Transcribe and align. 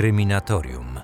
Kryminatorium. 0.00 1.00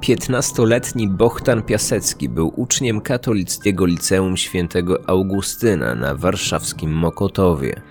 Piętnastoletni 0.00 1.08
Bohdan 1.08 1.62
Piasecki 1.62 2.28
był 2.28 2.52
uczniem 2.56 3.00
katolickiego 3.00 3.86
liceum 3.86 4.36
świętego 4.36 4.98
Augustyna 5.06 5.94
na 5.94 6.14
warszawskim 6.14 6.92
Mokotowie. 6.92 7.82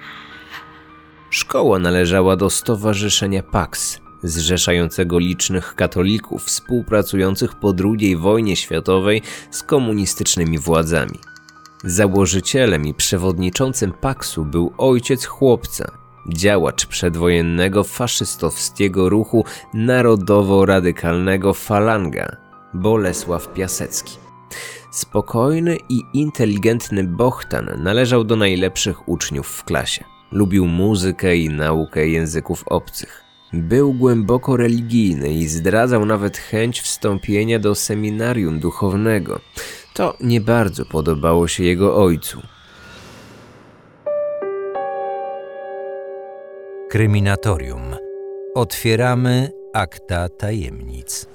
Szkoła 1.29 1.79
należała 1.79 2.35
do 2.35 2.49
Stowarzyszenia 2.49 3.43
Pax, 3.43 3.99
zrzeszającego 4.23 5.19
licznych 5.19 5.75
katolików 5.75 6.43
współpracujących 6.43 7.55
po 7.55 7.73
II 7.83 8.17
wojnie 8.17 8.55
światowej 8.55 9.21
z 9.51 9.63
komunistycznymi 9.63 10.59
władzami. 10.59 11.19
Założycielem 11.83 12.85
i 12.87 12.93
przewodniczącym 12.93 13.91
Paksu 13.91 14.45
był 14.45 14.73
ojciec 14.77 15.25
chłopca, 15.25 16.04
działacz 16.29 16.85
przedwojennego 16.85 17.83
faszystowskiego 17.83 19.09
ruchu 19.09 19.45
narodowo-radykalnego 19.73 21.53
Falanga, 21.53 22.37
Bolesław 22.73 23.53
Piasecki. 23.53 24.17
Spokojny 24.91 25.77
i 25.89 26.01
inteligentny 26.13 27.03
Bohtan 27.03 27.69
należał 27.83 28.23
do 28.23 28.35
najlepszych 28.35 29.09
uczniów 29.09 29.47
w 29.47 29.63
klasie. 29.63 30.03
Lubił 30.31 30.65
muzykę 30.67 31.37
i 31.37 31.49
naukę 31.49 32.07
języków 32.07 32.63
obcych. 32.67 33.23
Był 33.53 33.93
głęboko 33.93 34.57
religijny 34.57 35.33
i 35.33 35.47
zdradzał 35.47 36.05
nawet 36.05 36.37
chęć 36.37 36.81
wstąpienia 36.81 37.59
do 37.59 37.75
seminarium 37.75 38.59
duchownego. 38.59 39.39
To 39.93 40.17
nie 40.21 40.41
bardzo 40.41 40.85
podobało 40.85 41.47
się 41.47 41.63
jego 41.63 41.95
ojcu. 41.95 42.41
Kryminatorium. 46.95 47.81
Otwieramy 48.53 49.51
akta 49.73 50.29
tajemnic. 50.29 51.25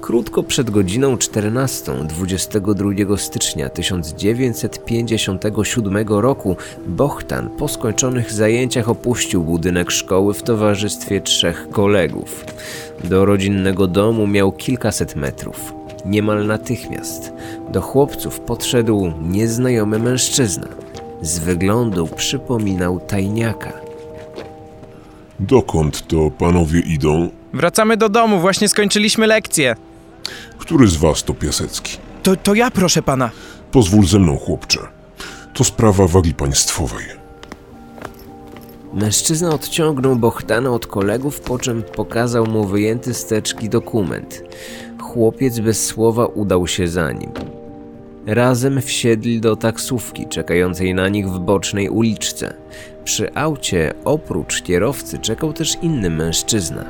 Krótko 0.00 0.42
przed 0.42 0.70
godziną 0.70 1.18
14 1.18 1.92
22 2.08 3.16
stycznia 3.16 3.68
1957 3.68 6.08
roku 6.08 6.56
Bohtan 6.86 7.50
po 7.50 7.68
skończonych 7.68 8.32
zajęciach 8.32 8.88
opuścił 8.88 9.44
budynek 9.44 9.90
szkoły 9.90 10.34
w 10.34 10.42
towarzystwie 10.42 11.20
trzech 11.20 11.68
kolegów. 11.70 12.44
Do 13.04 13.24
rodzinnego 13.24 13.86
domu 13.86 14.26
miał 14.26 14.52
kilkaset 14.52 15.16
metrów. 15.16 15.74
Niemal 16.04 16.46
natychmiast 16.46 17.32
do 17.72 17.80
chłopców 17.80 18.40
podszedł 18.40 19.12
nieznajomy 19.22 19.98
mężczyzna. 19.98 20.85
Z 21.22 21.38
wyglądu 21.38 22.08
przypominał 22.16 23.00
tajniaka. 23.00 23.72
Dokąd 25.40 26.06
to 26.08 26.30
panowie 26.30 26.80
idą? 26.80 27.30
Wracamy 27.52 27.96
do 27.96 28.08
domu, 28.08 28.40
właśnie 28.40 28.68
skończyliśmy 28.68 29.26
lekcję. 29.26 29.76
Który 30.58 30.88
z 30.88 30.96
was 30.96 31.22
to 31.24 31.34
Piasecki? 31.34 31.98
To, 32.22 32.36
to 32.36 32.54
ja, 32.54 32.70
proszę 32.70 33.02
pana. 33.02 33.30
Pozwól 33.72 34.06
ze 34.06 34.18
mną, 34.18 34.36
chłopcze. 34.36 34.78
To 35.54 35.64
sprawa 35.64 36.06
wagi 36.06 36.34
państwowej. 36.34 37.04
Mężczyzna 38.94 39.50
odciągnął 39.50 40.16
Bohtana 40.16 40.70
od 40.70 40.86
kolegów, 40.86 41.40
po 41.40 41.58
czym 41.58 41.82
pokazał 41.82 42.46
mu 42.46 42.64
wyjęty 42.64 43.14
z 43.14 43.26
teczki 43.26 43.68
dokument. 43.68 44.42
Chłopiec 45.00 45.58
bez 45.58 45.86
słowa 45.86 46.26
udał 46.26 46.66
się 46.66 46.88
za 46.88 47.12
nim. 47.12 47.30
Razem 48.26 48.82
wsiedli 48.82 49.40
do 49.40 49.56
taksówki 49.56 50.26
czekającej 50.26 50.94
na 50.94 51.08
nich 51.08 51.28
w 51.28 51.38
bocznej 51.38 51.88
uliczce. 51.88 52.54
Przy 53.04 53.34
aucie 53.34 53.92
oprócz 54.04 54.62
kierowcy 54.62 55.18
czekał 55.18 55.52
też 55.52 55.76
inny 55.82 56.10
mężczyzna. 56.10 56.84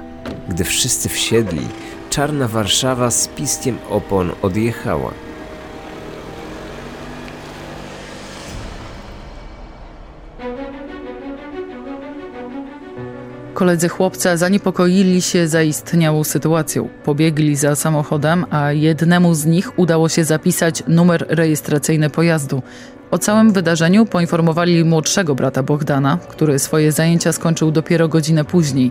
Gdy 0.48 0.64
wszyscy 0.64 1.08
wsiedli, 1.08 1.68
czarna 2.10 2.48
Warszawa 2.48 3.10
z 3.10 3.28
piskiem 3.28 3.78
opon 3.90 4.32
odjechała. 4.42 5.14
Koledzy 13.56 13.88
chłopca 13.88 14.36
zaniepokoili 14.36 15.22
się 15.22 15.48
zaistniałą 15.48 16.24
sytuacją. 16.24 16.88
Pobiegli 17.04 17.56
za 17.56 17.76
samochodem, 17.76 18.44
a 18.50 18.72
jednemu 18.72 19.34
z 19.34 19.46
nich 19.46 19.78
udało 19.78 20.08
się 20.08 20.24
zapisać 20.24 20.82
numer 20.88 21.26
rejestracyjny 21.28 22.10
pojazdu. 22.10 22.62
O 23.10 23.18
całym 23.18 23.52
wydarzeniu 23.52 24.06
poinformowali 24.06 24.84
młodszego 24.84 25.34
brata 25.34 25.62
Bogdana, 25.62 26.18
który 26.28 26.58
swoje 26.58 26.92
zajęcia 26.92 27.32
skończył 27.32 27.70
dopiero 27.70 28.08
godzinę 28.08 28.44
później. 28.44 28.90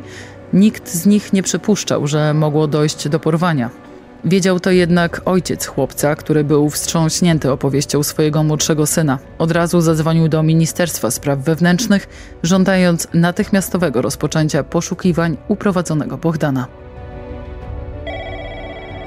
Nikt 0.54 0.90
z 0.90 1.06
nich 1.06 1.34
nie 1.34 1.44
przypuszczał, 1.44 2.08
że 2.08 2.34
mogło 2.34 2.68
dojść 2.68 3.10
do 3.10 3.20
porwania. 3.20 3.85
Wiedział 4.26 4.60
to 4.60 4.72
jednak 4.72 5.22
ojciec 5.26 5.66
chłopca, 5.66 6.16
który 6.16 6.44
był 6.44 6.70
wstrząśnięty 6.70 7.52
opowieścią 7.52 8.04
swojego 8.04 8.44
młodszego 8.44 8.86
syna. 8.86 9.20
Od 9.38 9.52
razu 9.52 9.82
zadzwonił 9.82 10.28
do 10.28 10.44
Ministerstwa 10.44 11.12
Spraw 11.12 11.40
Wewnętrznych, 11.40 12.08
żądając 12.44 13.08
natychmiastowego 13.14 14.02
rozpoczęcia 14.02 14.64
poszukiwań 14.64 15.38
uprowadzonego 15.48 16.18
Bohdana. 16.18 16.68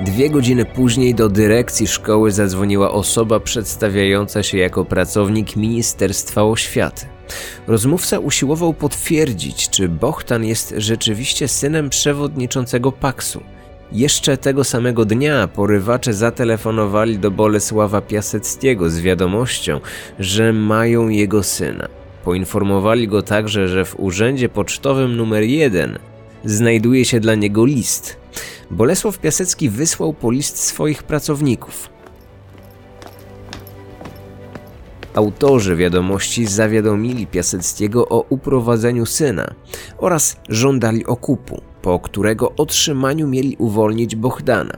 Dwie 0.01 0.31
godziny 0.31 0.65
później 0.65 1.15
do 1.15 1.29
dyrekcji 1.29 1.87
szkoły 1.87 2.33
zadzwoniła 2.33 2.91
osoba 2.91 3.41
przedstawiająca 3.41 4.43
się 4.43 4.59
jako 4.59 4.85
pracownik 4.85 5.57
Ministerstwa 5.57 6.45
Oświaty. 6.45 7.07
Rozmówca 7.67 8.19
usiłował 8.19 8.75
potwierdzić, 8.75 9.69
czy 9.71 9.89
Bohtan 9.89 10.45
jest 10.45 10.75
rzeczywiście 10.77 11.49
synem 11.49 11.91
przewodniczącego 11.91 12.93
Paksu. 12.93 13.58
Jeszcze 13.93 14.37
tego 14.37 14.65
samego 14.65 15.05
dnia 15.05 15.49
porywacze 15.49 16.15
zatelefonowali 16.15 17.19
do 17.19 17.31
Bolesława 17.31 18.01
Piaseckiego 18.01 18.91
z 18.91 19.01
wiadomością, 19.01 19.81
że 20.19 20.53
mają 20.53 21.09
jego 21.09 21.43
syna. 21.43 21.89
Poinformowali 22.25 23.09
go 23.09 23.23
także, 23.23 23.69
że 23.69 23.85
w 23.85 24.01
urzędzie 24.01 24.49
pocztowym 24.49 25.17
numer 25.17 25.43
1 25.43 25.99
znajduje 26.45 27.05
się 27.05 27.21
dla 27.21 27.35
niego 27.35 27.65
list. 27.65 28.17
Bolesław 28.71 29.19
Piasecki 29.19 29.69
wysłał 29.69 30.13
po 30.13 30.31
list 30.31 30.59
swoich 30.59 31.03
pracowników. 31.03 31.98
Autorzy 35.15 35.77
wiadomości 35.77 36.47
zawiadomili 36.47 37.27
Piaseckiego 37.27 38.09
o 38.09 38.25
uprowadzeniu 38.29 39.07
syna 39.07 39.55
oraz 39.99 40.37
żądali 40.49 41.07
okupu, 41.07 41.63
po 41.83 41.99
którego 41.99 42.53
otrzymaniu 42.57 43.29
mieli 43.29 43.57
uwolnić 43.59 44.17
Bohdana. 44.17 44.77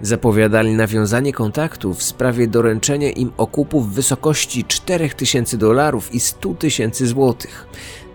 Zapowiadali 0.00 0.72
nawiązanie 0.74 1.32
kontaktu 1.32 1.94
w 1.94 2.02
sprawie 2.02 2.46
doręczenia 2.46 3.10
im 3.10 3.32
okupu 3.36 3.80
w 3.80 3.92
wysokości 3.92 4.64
4000 4.64 5.56
dolarów 5.56 6.14
i 6.14 6.20
100 6.20 6.54
tysięcy 6.54 7.06
złotych. 7.06 7.66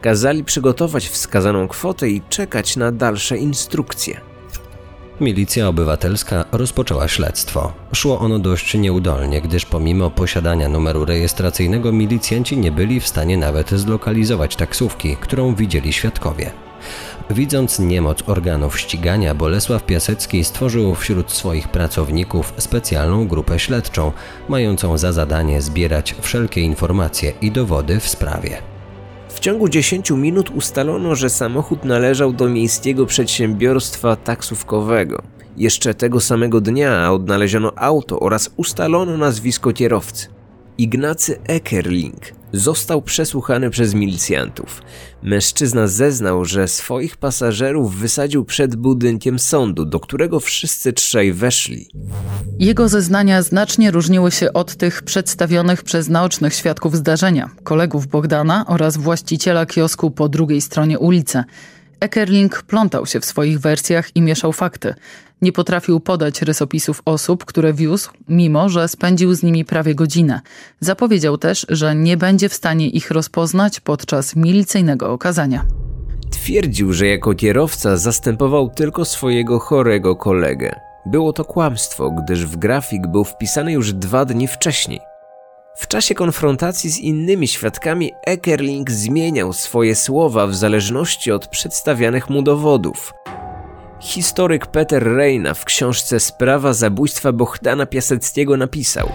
Kazali 0.02 0.44
przygotować 0.44 1.08
wskazaną 1.08 1.68
kwotę 1.68 2.10
i 2.10 2.22
czekać 2.30 2.76
na 2.78 2.92
dalsze 2.92 3.38
instrukcje. 3.38 4.22
Milicja 5.22 5.68
obywatelska 5.68 6.46
rozpoczęła 6.52 7.08
śledztwo. 7.08 7.74
Szło 7.94 8.20
ono 8.20 8.40
dość 8.40 8.74
nieudolnie, 8.74 9.42
gdyż 9.42 9.66
pomimo 9.66 10.10
posiadania 10.10 10.70
numeru 10.70 11.06
rejestracyjnego 11.06 11.92
milicjanci 11.92 12.58
nie 12.58 12.72
byli 12.72 13.00
w 13.00 13.08
stanie 13.08 13.38
nawet 13.38 13.70
zlokalizować 13.70 14.56
taksówki, 14.56 15.18
którą 15.18 15.56
widzieli 15.56 15.94
świadkowie. 15.94 16.52
Widząc 17.30 17.80
niemoc 17.80 18.30
organów 18.30 18.80
ścigania, 18.80 19.36
Bolesław 19.36 19.84
Piasecki 19.84 20.44
stworzył 20.44 20.96
wśród 20.96 21.32
swoich 21.32 21.68
pracowników 21.68 22.54
specjalną 22.58 23.28
grupę 23.28 23.60
śledczą, 23.60 24.12
mającą 24.50 24.98
za 24.98 25.12
zadanie 25.12 25.62
zbierać 25.62 26.16
wszelkie 26.22 26.62
informacje 26.62 27.34
i 27.42 27.52
dowody 27.52 28.00
w 28.00 28.08
sprawie. 28.08 28.77
W 29.38 29.40
ciągu 29.40 29.70
10 29.70 30.12
minut 30.12 30.50
ustalono, 30.50 31.16
że 31.16 31.30
samochód 31.30 31.86
należał 31.86 32.34
do 32.34 32.50
miejskiego 32.50 33.06
przedsiębiorstwa 33.06 34.16
taksówkowego. 34.16 35.22
Jeszcze 35.58 35.94
tego 35.94 36.20
samego 36.20 36.62
dnia 36.62 37.12
odnaleziono 37.12 37.72
auto 37.76 38.20
oraz 38.20 38.50
ustalono 38.56 39.18
nazwisko 39.18 39.74
kierowcy. 39.74 40.28
Ignacy 40.78 41.40
Eckerling 41.48 42.37
został 42.54 43.02
przesłuchany 43.02 43.70
przez 43.70 43.94
milicjantów. 43.94 44.82
Mężczyzna 45.24 45.88
zeznał, 45.88 46.46
że 46.46 46.68
swoich 46.68 47.18
pasażerów 47.18 47.96
wysadził 47.96 48.46
przed 48.46 48.76
budynkiem 48.76 49.40
sądu, 49.40 49.86
do 49.86 50.00
którego 50.00 50.40
wszyscy 50.40 50.94
trzej 50.94 51.34
weszli. 51.34 51.90
Jego 52.60 52.90
zeznania 52.90 53.42
znacznie 53.42 53.92
różniły 53.92 54.32
się 54.32 54.54
od 54.54 54.76
tych 54.76 55.04
przedstawionych 55.04 55.84
przez 55.84 56.10
naocznych 56.10 56.54
świadków 56.54 56.96
zdarzenia, 56.96 57.50
kolegów 57.64 58.08
Bogdana 58.08 58.66
oraz 58.68 58.98
właściciela 58.98 59.66
kiosku 59.66 60.12
po 60.12 60.30
drugiej 60.30 60.62
stronie 60.62 61.00
ulicy. 61.00 61.44
Eckerling 62.00 62.64
plątał 62.64 63.06
się 63.06 63.20
w 63.20 63.26
swoich 63.26 63.60
wersjach 63.60 64.16
i 64.16 64.22
mieszał 64.22 64.54
fakty. 64.54 64.94
Nie 65.42 65.52
potrafił 65.52 66.00
podać 66.00 66.42
rysopisów 66.42 67.02
osób, 67.06 67.46
które 67.46 67.74
wiózł, 67.74 68.10
mimo 68.30 68.70
że 68.70 68.88
spędził 68.88 69.34
z 69.34 69.44
nimi 69.44 69.66
prawie 69.66 69.96
godzinę. 69.96 70.42
Zapowiedział 70.80 71.38
też, 71.38 71.66
że 71.70 71.96
nie 71.96 72.18
będzie 72.18 72.50
w 72.50 72.54
stanie 72.54 72.90
ich 72.90 73.12
rozpoznać 73.12 73.80
podczas 73.80 74.36
milicyjnego 74.36 75.12
okazania. 75.12 75.66
Twierdził, 76.32 76.94
że 76.94 77.08
jako 77.08 77.34
kierowca 77.34 77.98
zastępował 77.98 78.70
tylko 78.70 79.06
swojego 79.06 79.60
chorego 79.60 80.16
kolegę. 80.16 80.80
Było 81.06 81.34
to 81.34 81.46
kłamstwo, 81.46 82.12
gdyż 82.12 82.46
w 82.46 82.58
grafik 82.58 83.08
był 83.08 83.24
wpisany 83.24 83.72
już 83.72 83.94
dwa 83.94 84.26
dni 84.26 84.48
wcześniej. 84.48 85.00
W 85.78 85.88
czasie 85.88 86.16
konfrontacji 86.16 86.90
z 86.90 87.00
innymi 87.00 87.48
świadkami 87.48 88.12
Eckerling 88.26 88.92
zmieniał 88.92 89.54
swoje 89.54 89.96
słowa 89.96 90.48
w 90.48 90.56
zależności 90.56 91.32
od 91.32 91.48
przedstawianych 91.48 92.30
mu 92.30 92.42
dowodów. 92.42 93.14
Historyk 94.00 94.68
Peter 94.68 95.04
Reina 95.04 95.54
w 95.54 95.66
książce 95.66 96.20
Sprawa 96.20 96.74
zabójstwa 96.74 97.32
Bohdana 97.32 97.86
Piaseckiego 97.86 98.58
napisał 98.58 99.10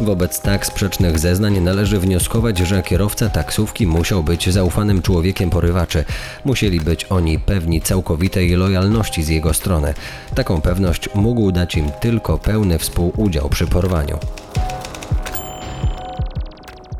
Wobec 0.00 0.40
tak 0.40 0.66
sprzecznych 0.66 1.18
zeznań 1.18 1.60
należy 1.60 1.98
wnioskować, 1.98 2.58
że 2.58 2.82
kierowca 2.82 3.28
taksówki 3.28 3.86
musiał 3.86 4.22
być 4.22 4.50
zaufanym 4.50 5.02
człowiekiem 5.02 5.50
porywaczy. 5.50 6.04
Musieli 6.44 6.80
być 6.80 7.04
oni 7.04 7.38
pewni 7.38 7.80
całkowitej 7.80 8.56
lojalności 8.56 9.22
z 9.22 9.28
jego 9.28 9.54
strony. 9.54 9.94
Taką 10.34 10.60
pewność 10.60 11.08
mógł 11.14 11.52
dać 11.52 11.74
im 11.74 11.90
tylko 12.00 12.38
pełny 12.38 12.78
współudział 12.78 13.48
przy 13.48 13.66
porwaniu. 13.66 14.18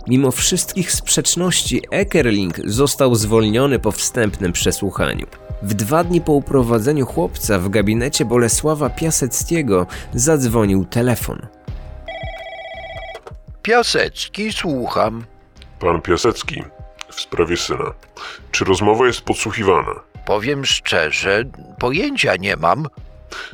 Mimo 0.06 0.31
wszystkich 0.31 0.93
sprzeczności, 0.93 1.82
Eckerling 1.91 2.61
został 2.64 3.14
zwolniony 3.14 3.79
po 3.79 3.93
wstępnym 3.93 4.52
przesłuchaniu. 4.52 5.26
W 5.62 5.75
dwa 5.75 6.05
dni 6.05 6.20
po 6.20 6.32
uprowadzeniu 6.32 7.06
chłopca 7.06 7.58
w 7.58 7.69
gabinecie 7.69 8.25
Bolesława 8.25 8.91
Piaseckiego 8.91 9.87
zadzwonił 10.14 10.85
telefon. 10.85 11.47
Piasecki, 13.62 14.53
słucham. 14.53 15.25
Pan 15.81 16.03
Piasecki, 16.03 16.65
w 17.11 17.21
sprawie 17.21 17.57
syna. 17.57 17.93
Czy 18.51 18.65
rozmowa 18.65 19.07
jest 19.07 19.21
podsłuchiwana? 19.23 19.95
Powiem 20.27 20.65
szczerze, 20.65 21.45
pojęcia 21.79 22.37
nie 22.37 22.57
mam. 22.57 22.87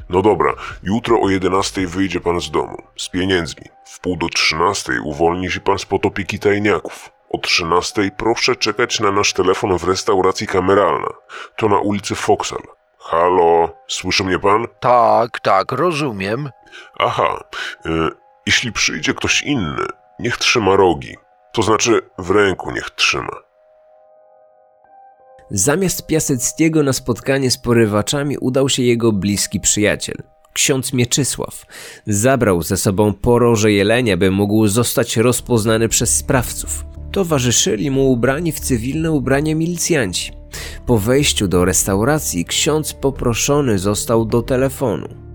No 0.08 0.22
dobra, 0.22 0.52
jutro 0.82 1.20
o 1.20 1.28
11 1.28 1.86
wyjdzie 1.86 2.20
pan 2.20 2.40
z 2.40 2.50
domu. 2.50 2.82
Z 2.96 3.08
pieniędzmi. 3.08 3.64
W 3.84 4.00
pół 4.00 4.16
do 4.16 4.28
13 4.28 4.92
uwolni 5.04 5.50
się 5.50 5.60
pan 5.60 5.78
spod 5.78 6.06
opieki 6.06 6.38
tajniaków. 6.38 7.10
O 7.30 7.38
13 7.38 8.10
proszę 8.16 8.56
czekać 8.56 9.00
na 9.00 9.10
nasz 9.12 9.32
telefon 9.32 9.78
w 9.78 9.84
restauracji 9.84 10.46
kameralna. 10.46 11.08
To 11.56 11.68
na 11.68 11.78
ulicy 11.78 12.14
Foksal. 12.14 12.62
Halo, 12.98 13.68
słyszy 13.88 14.24
mnie 14.24 14.38
pan? 14.38 14.66
Tak, 14.80 15.40
tak, 15.40 15.72
rozumiem. 15.72 16.50
Aha, 16.98 17.44
y, 17.86 17.90
jeśli 18.46 18.72
przyjdzie 18.72 19.14
ktoś 19.14 19.42
inny, 19.42 19.86
niech 20.18 20.36
trzyma 20.36 20.76
rogi. 20.76 21.16
To 21.52 21.62
znaczy 21.62 22.00
w 22.18 22.30
ręku 22.30 22.70
niech 22.70 22.90
trzyma. 22.90 23.46
Zamiast 25.50 26.06
Piaseckiego 26.06 26.82
na 26.82 26.92
spotkanie 26.92 27.50
z 27.50 27.58
porywaczami 27.58 28.38
udał 28.38 28.68
się 28.68 28.82
jego 28.82 29.12
bliski 29.12 29.60
przyjaciel, 29.60 30.16
ksiądz 30.52 30.92
Mieczysław. 30.92 31.66
Zabrał 32.06 32.62
ze 32.62 32.76
sobą 32.76 33.14
poroże 33.14 33.72
jelenia, 33.72 34.16
by 34.16 34.30
mógł 34.30 34.66
zostać 34.66 35.16
rozpoznany 35.16 35.88
przez 35.88 36.16
sprawców. 36.16 36.84
Towarzyszyli 37.12 37.90
mu 37.90 38.10
ubrani 38.10 38.52
w 38.52 38.60
cywilne 38.60 39.12
ubranie 39.12 39.54
milicjanci. 39.54 40.32
Po 40.86 40.98
wejściu 40.98 41.48
do 41.48 41.64
restauracji 41.64 42.44
ksiądz 42.44 42.92
poproszony 42.92 43.78
został 43.78 44.24
do 44.24 44.42
telefonu. 44.42 45.25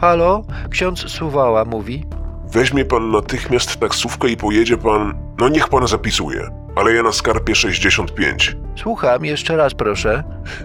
Halo, 0.00 0.42
ksiądz 0.70 1.08
Suwała 1.08 1.64
mówi. 1.64 2.06
Weźmie 2.44 2.84
pan 2.84 3.10
natychmiast 3.10 3.76
taksówkę 3.80 4.28
i 4.28 4.36
pojedzie 4.36 4.76
pan. 4.76 5.14
No 5.38 5.48
niech 5.48 5.68
pan 5.68 5.86
zapisuje. 5.86 6.48
Aleja 6.76 7.02
na 7.02 7.12
skarpie 7.12 7.54
65. 7.54 8.56
Słucham, 8.76 9.24
jeszcze 9.24 9.56
raz 9.56 9.74
proszę. 9.74 10.24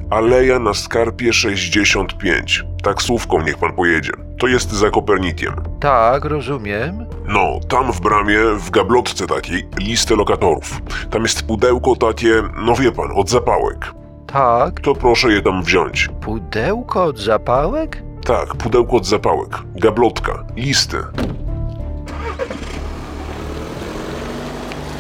Aleja 0.10 0.60
na 0.60 0.74
skarpie 0.74 1.34
65. 1.34 2.64
Taksówką 2.84 3.42
niech 3.42 3.58
pan 3.58 3.74
pojedzie. 3.74 4.12
To 4.40 4.48
jest 4.48 4.72
za 4.72 4.90
Kopernikiem. 4.90 5.54
Tak, 5.80 6.26
rozumiem. 6.26 7.06
No, 7.28 7.60
tam 7.70 7.92
w 7.94 8.02
bramie, 8.02 8.40
w 8.60 8.70
gablotce 8.70 9.28
takiej, 9.28 9.68
listę 9.80 10.16
lokatorów. 10.16 10.82
Tam 11.12 11.22
jest 11.22 11.48
pudełko 11.48 11.96
takie, 11.96 12.34
no 12.66 12.76
wie 12.76 12.92
pan, 12.92 13.08
od 13.16 13.30
zapałek. 13.30 13.94
Tak, 14.28 14.80
To 14.80 14.96
proszę 14.96 15.32
je 15.32 15.42
tam 15.42 15.64
wziąć. 15.64 16.10
pudełko 16.22 17.04
od 17.04 17.20
zapałek? 17.20 18.04
Tak, 18.26 18.56
pudełko 18.56 18.98
od 18.98 19.06
zapałek. 19.06 19.50
Gablotka, 19.76 20.46
listy. 20.56 20.98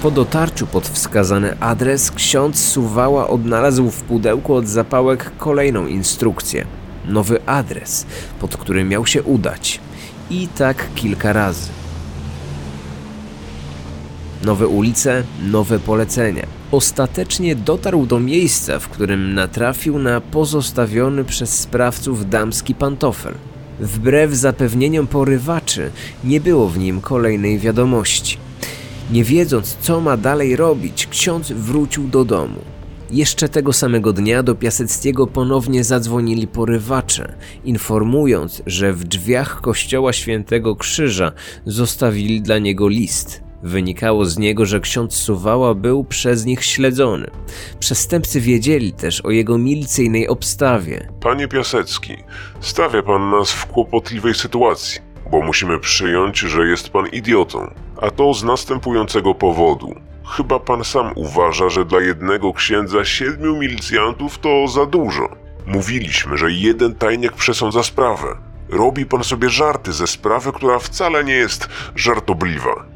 Po 0.01 0.11
dotarciu 0.11 0.67
pod 0.67 0.87
wskazany 0.87 1.59
adres 1.59 2.11
ksiądz 2.11 2.59
Suwała 2.59 3.27
odnalazł 3.27 3.89
w 3.89 4.03
pudełku 4.03 4.53
od 4.53 4.67
zapałek 4.67 5.31
kolejną 5.37 5.87
instrukcję. 5.87 6.65
Nowy 7.05 7.45
adres, 7.45 8.05
pod 8.39 8.57
który 8.57 8.83
miał 8.83 9.05
się 9.05 9.23
udać. 9.23 9.79
I 10.29 10.47
tak 10.47 10.93
kilka 10.95 11.33
razy. 11.33 11.69
Nowe 14.43 14.67
ulice, 14.67 15.23
nowe 15.51 15.79
polecenia. 15.79 16.54
Ostatecznie 16.75 17.55
dotarł 17.55 18.05
do 18.05 18.19
miejsca, 18.19 18.79
w 18.79 18.89
którym 18.89 19.33
natrafił 19.33 19.99
na 19.99 20.21
pozostawiony 20.21 21.23
przez 21.23 21.59
sprawców 21.59 22.29
damski 22.29 22.75
pantofel. 22.75 23.33
Wbrew 23.79 24.33
zapewnieniom 24.33 25.07
porywaczy, 25.07 25.91
nie 26.23 26.41
było 26.41 26.69
w 26.69 26.77
nim 26.77 27.01
kolejnej 27.01 27.59
wiadomości. 27.59 28.37
Nie 29.11 29.23
wiedząc, 29.23 29.77
co 29.81 30.01
ma 30.01 30.17
dalej 30.17 30.55
robić, 30.55 31.07
ksiądz 31.07 31.51
wrócił 31.51 32.07
do 32.07 32.25
domu. 32.25 32.59
Jeszcze 33.11 33.49
tego 33.49 33.73
samego 33.73 34.13
dnia 34.13 34.43
do 34.43 34.55
Piaseckiego 34.55 35.27
ponownie 35.27 35.83
zadzwonili 35.83 36.47
porywacze, 36.47 37.33
informując, 37.65 38.61
że 38.65 38.93
w 38.93 39.03
drzwiach 39.03 39.61
kościoła 39.61 40.13
Świętego 40.13 40.75
Krzyża 40.75 41.31
zostawili 41.65 42.41
dla 42.41 42.59
niego 42.59 42.87
list. 42.87 43.44
Wynikało 43.65 44.25
z 44.25 44.37
niego, 44.37 44.65
że 44.65 44.79
ksiądz 44.79 45.15
Suwała 45.15 45.73
był 45.73 46.03
przez 46.03 46.45
nich 46.45 46.65
śledzony. 46.65 47.31
Przestępcy 47.79 48.41
wiedzieli 48.41 48.93
też 48.93 49.21
o 49.21 49.31
jego 49.31 49.57
milicyjnej 49.57 50.27
obstawie. 50.27 51.07
Panie 51.21 51.47
Piasecki, 51.47 52.17
stawia 52.59 53.03
pan 53.03 53.29
nas 53.29 53.51
w 53.51 53.65
kłopotliwej 53.65 54.33
sytuacji, 54.33 55.01
bo 55.31 55.41
musimy 55.41 55.79
przyjąć, 55.79 56.39
że 56.39 56.67
jest 56.67 56.89
pan 56.89 57.07
idiotą. 57.07 57.73
A 58.01 58.11
to 58.11 58.33
z 58.33 58.43
następującego 58.43 59.35
powodu. 59.35 59.95
Chyba 60.27 60.59
pan 60.59 60.83
sam 60.83 61.11
uważa, 61.15 61.69
że 61.69 61.85
dla 61.85 62.01
jednego 62.01 62.53
księdza 62.53 63.05
siedmiu 63.05 63.57
milicjantów 63.57 64.39
to 64.39 64.67
za 64.67 64.85
dużo. 64.85 65.29
Mówiliśmy, 65.67 66.37
że 66.37 66.51
jeden 66.51 66.95
tajniak 66.95 67.33
przesądza 67.33 67.83
sprawę. 67.83 68.27
Robi 68.69 69.05
pan 69.05 69.23
sobie 69.23 69.49
żarty 69.49 69.93
ze 69.93 70.07
sprawy, 70.07 70.51
która 70.51 70.79
wcale 70.79 71.23
nie 71.23 71.33
jest 71.33 71.69
żartobliwa. 71.95 72.94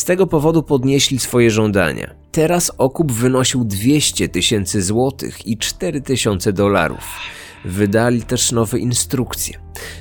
Z 0.00 0.04
tego 0.04 0.26
powodu 0.26 0.62
podnieśli 0.62 1.18
swoje 1.18 1.50
żądania. 1.50 2.14
Teraz 2.32 2.72
okup 2.78 3.12
wynosił 3.12 3.64
200 3.64 4.28
tysięcy 4.28 4.82
złotych 4.82 5.46
i 5.46 5.58
4 5.58 6.00
tysiące 6.00 6.52
dolarów. 6.52 7.04
Wydali 7.64 8.22
też 8.22 8.52
nowe 8.52 8.78
instrukcje. 8.78 9.58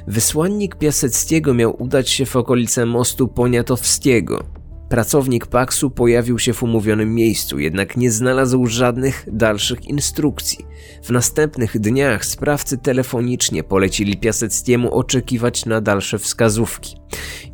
Wysłannik 0.07 0.75
Piaseckiego 0.75 1.53
miał 1.53 1.83
udać 1.83 2.09
się 2.09 2.25
w 2.25 2.35
okolice 2.35 2.85
mostu 2.85 3.27
Poniatowskiego. 3.27 4.43
Pracownik 4.89 5.47
Paksu 5.47 5.89
pojawił 5.89 6.39
się 6.39 6.53
w 6.53 6.63
umówionym 6.63 7.15
miejscu, 7.15 7.59
jednak 7.59 7.97
nie 7.97 8.11
znalazł 8.11 8.65
żadnych 8.65 9.25
dalszych 9.31 9.85
instrukcji. 9.85 10.65
W 11.03 11.09
następnych 11.09 11.79
dniach 11.79 12.25
sprawcy 12.25 12.77
telefonicznie 12.77 13.63
polecili 13.63 14.17
Piaseckiemu 14.17 14.93
oczekiwać 14.93 15.65
na 15.65 15.81
dalsze 15.81 16.19
wskazówki. 16.19 16.97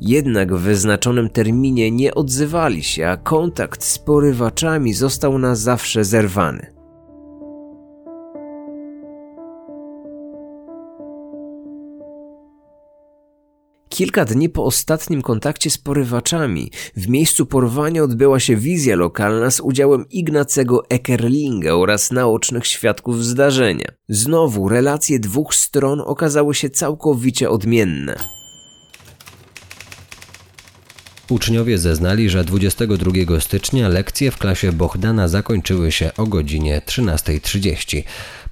Jednak 0.02 0.56
w 0.56 0.60
wyznaczonym 0.60 1.30
terminie 1.30 1.92
nie 1.92 2.16
odzywali 2.16 2.84
się, 2.84 3.08
a 3.08 3.18
kontakt 3.18 3.84
z 3.84 4.00
porywaczami 4.00 4.94
został 4.94 5.38
na 5.38 5.56
zawsze 5.56 6.04
zerwany. 6.04 6.75
Kilka 13.96 14.26
dni 14.26 14.50
po 14.50 14.64
ostatnim 14.66 15.22
kontakcie 15.22 15.70
z 15.70 15.78
porywaczami 15.78 16.72
w 16.96 17.08
miejscu 17.08 17.46
porwania 17.46 18.04
odbyła 18.04 18.40
się 18.40 18.56
wizja 18.56 18.96
lokalna 18.96 19.52
z 19.52 19.60
udziałem 19.60 20.10
Ignacego 20.10 20.90
Eckerlinga 20.90 21.74
oraz 21.74 22.12
naocznych 22.12 22.68
świadków 22.68 23.26
zdarzenia. 23.26 23.88
Znowu 24.10 24.70
relacje 24.70 25.20
dwóch 25.20 25.56
stron 25.56 26.02
okazały 26.06 26.56
się 26.56 26.70
całkowicie 26.70 27.50
odmienne. 27.50 28.16
Uczniowie 31.30 31.78
zeznali, 31.78 32.30
że 32.30 32.44
22 32.44 33.40
stycznia 33.40 33.88
lekcje 33.88 34.32
w 34.32 34.38
klasie 34.38 34.72
Bohdana 34.72 35.28
zakończyły 35.28 35.92
się 35.92 36.12
o 36.18 36.26
godzinie 36.26 36.82
13.30. 36.86 38.04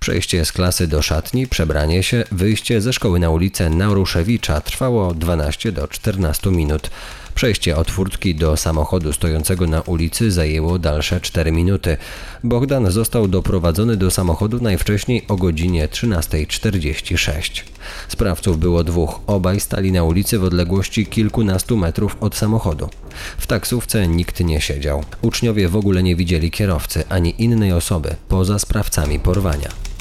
Przejście 0.04 0.46
z 0.46 0.52
klasy 0.52 0.88
do 0.88 1.02
szatni, 1.02 1.48
przebranie 1.48 2.04
się, 2.04 2.24
wyjście 2.32 2.82
ze 2.82 2.94
szkoły 2.94 3.20
na 3.20 3.30
ulicę 3.30 3.70
Naruszewicza 3.70 4.62
trwało 4.62 5.14
12 5.14 5.72
do 5.72 5.88
14 5.88 6.52
minut. 6.52 6.90
Przejście 7.36 7.76
od 7.76 7.92
furtki 7.92 8.36
do 8.36 8.58
samochodu 8.58 9.14
stojącego 9.14 9.68
na 9.68 9.82
ulicy 9.82 10.32
zajęło 10.32 10.80
dalsze 10.80 11.22
4 11.22 11.52
minuty. 11.52 11.98
Bogdan 12.44 12.92
został 12.92 13.28
doprowadzony 13.28 13.98
do 13.98 14.12
samochodu 14.12 14.60
najwcześniej 14.62 15.26
o 15.28 15.36
godzinie 15.36 15.88
13.46. 15.88 17.64
Sprawców 18.08 18.60
było 18.60 18.84
dwóch, 18.84 19.20
obaj 19.28 19.60
stali 19.60 19.92
na 19.92 20.04
ulicy 20.04 20.40
w 20.40 20.44
odległości 20.44 21.06
kilkunastu 21.06 21.78
metrów 21.78 22.18
od 22.20 22.36
samochodu. 22.36 22.90
W 23.38 23.48
taksówce 23.48 24.08
nikt 24.08 24.40
nie 24.40 24.62
siedział. 24.62 25.04
Uczniowie 25.22 25.70
w 25.70 25.76
ogóle 25.76 26.04
nie 26.04 26.16
widzieli 26.16 26.52
kierowcy 26.52 27.04
ani 27.10 27.44
innej 27.44 27.72
osoby 27.74 28.16
poza 28.28 28.60
sprawcami 28.60 29.20
porwania. 29.20 29.93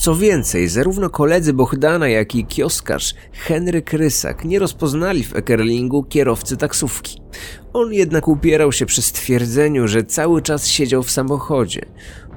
Co 0.00 0.16
więcej, 0.16 0.68
zarówno 0.68 1.10
koledzy 1.10 1.52
Bohdana, 1.52 2.08
jak 2.08 2.34
i 2.34 2.44
kioskarz 2.44 3.14
Henryk 3.32 3.92
Rysak 3.92 4.44
nie 4.44 4.58
rozpoznali 4.58 5.24
w 5.24 5.36
Ekerlingu 5.36 6.04
kierowcy 6.04 6.56
taksówki. 6.56 7.20
On 7.72 7.92
jednak 7.92 8.28
upierał 8.28 8.72
się 8.72 8.86
przy 8.86 9.02
stwierdzeniu, 9.02 9.88
że 9.88 10.04
cały 10.04 10.42
czas 10.42 10.66
siedział 10.66 11.02
w 11.02 11.10
samochodzie. 11.10 11.80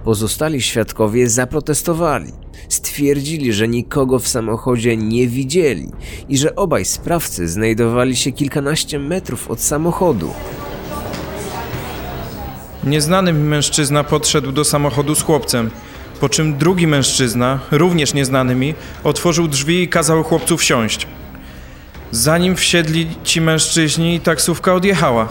Pozostali 0.04 0.62
świadkowie 0.62 1.30
zaprotestowali. 1.30 2.32
Stwierdzili, 2.70 3.54
że 3.54 3.68
nikogo 3.68 4.20
w 4.20 4.28
samochodzie 4.28 4.98
nie 4.98 5.28
widzieli 5.28 5.92
i 6.30 6.38
że 6.38 6.56
obaj 6.56 6.86
sprawcy 6.86 7.48
znajdowali 7.48 8.16
się 8.16 8.32
kilkanaście 8.32 9.00
metrów 9.00 9.52
od 9.52 9.62
samochodu. 9.62 10.30
Nieznany 12.84 13.34
mężczyzna 13.34 14.04
podszedł 14.04 14.52
do 14.52 14.66
samochodu 14.66 15.16
z 15.16 15.22
chłopcem, 15.22 15.70
po 16.24 16.30
czym 16.30 16.58
drugi 16.58 16.88
mężczyzna, 16.88 17.60
również 17.72 18.14
nieznany 18.14 18.56
mi, 18.56 18.74
otworzył 19.04 19.48
drzwi 19.48 19.84
i 19.84 19.88
kazał 19.88 20.24
chłopcu 20.24 20.58
wsiąść. 20.58 21.08
Zanim 22.12 22.56
wsiedli 22.56 23.08
ci 23.24 23.42
mężczyźni, 23.42 24.20
taksówka 24.20 24.74
odjechała. 24.74 25.30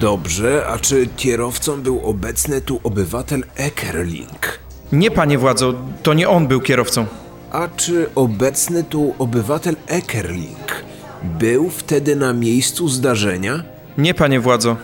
Dobrze, 0.00 0.66
a 0.66 0.78
czy 0.78 1.08
kierowcą 1.16 1.82
był 1.82 2.00
obecny 2.06 2.60
tu 2.60 2.80
obywatel 2.84 3.44
Ekerling? 3.56 4.58
Nie, 4.92 5.10
panie 5.10 5.38
władzo, 5.38 5.74
to 6.02 6.14
nie 6.14 6.28
on 6.28 6.46
był 6.46 6.60
kierowcą. 6.60 7.06
A 7.52 7.68
czy 7.76 8.06
obecny 8.14 8.84
tu 8.84 9.14
obywatel 9.18 9.76
Ekerling 9.86 10.84
był 11.22 11.70
wtedy 11.70 12.16
na 12.16 12.32
miejscu 12.32 12.88
zdarzenia? 12.88 13.62
Nie, 13.98 14.14
panie 14.14 14.40
władzo. 14.40 14.76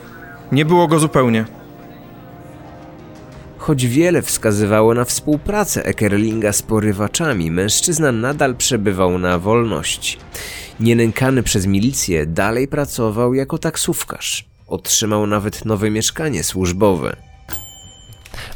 Nie 0.52 0.64
było 0.64 0.88
go 0.88 0.98
zupełnie. 0.98 1.59
Choć 3.70 3.86
wiele 3.86 4.22
wskazywało 4.22 4.94
na 4.94 5.04
współpracę 5.04 5.84
Ekerlinga 5.84 6.52
z 6.52 6.62
porywaczami, 6.62 7.50
mężczyzna 7.50 8.12
nadal 8.12 8.56
przebywał 8.56 9.18
na 9.18 9.38
wolności. 9.38 10.18
Nienękany 10.80 11.42
przez 11.42 11.66
milicję, 11.66 12.26
dalej 12.26 12.68
pracował 12.68 13.34
jako 13.34 13.58
taksówkarz. 13.58 14.48
Otrzymał 14.66 15.26
nawet 15.26 15.64
nowe 15.64 15.90
mieszkanie 15.90 16.44
służbowe. 16.44 17.29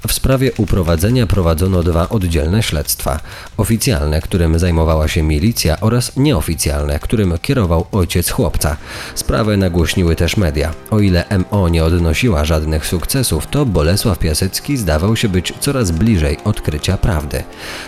W 0.09 0.13
sprawie 0.13 0.53
uprowadzenia 0.57 1.27
prowadzono 1.27 1.83
dwa 1.83 2.09
oddzielne 2.09 2.63
śledztwa: 2.63 3.21
oficjalne, 3.57 4.21
którym 4.21 4.59
zajmowała 4.59 5.09
się 5.09 5.23
milicja, 5.23 5.81
oraz 5.81 6.17
nieoficjalne, 6.17 6.99
którym 6.99 7.39
kierował 7.43 7.87
ojciec 7.93 8.31
chłopca. 8.31 8.77
Sprawę 9.15 9.57
nagłośniły 9.57 10.17
też 10.17 10.37
media. 10.37 10.75
O 10.91 11.01
ile 11.01 11.25
MO 11.39 11.69
nie 11.69 11.85
odnosiła 11.85 12.45
żadnych 12.45 12.87
sukcesów, 12.87 13.47
to 13.47 13.67
Bolesław 13.67 14.19
Piasecki 14.19 14.77
zdawał 14.77 15.17
się 15.17 15.29
być 15.29 15.53
coraz 15.61 15.91
bliżej 15.91 16.37
odkrycia 16.45 16.97
prawdy. 16.97 17.43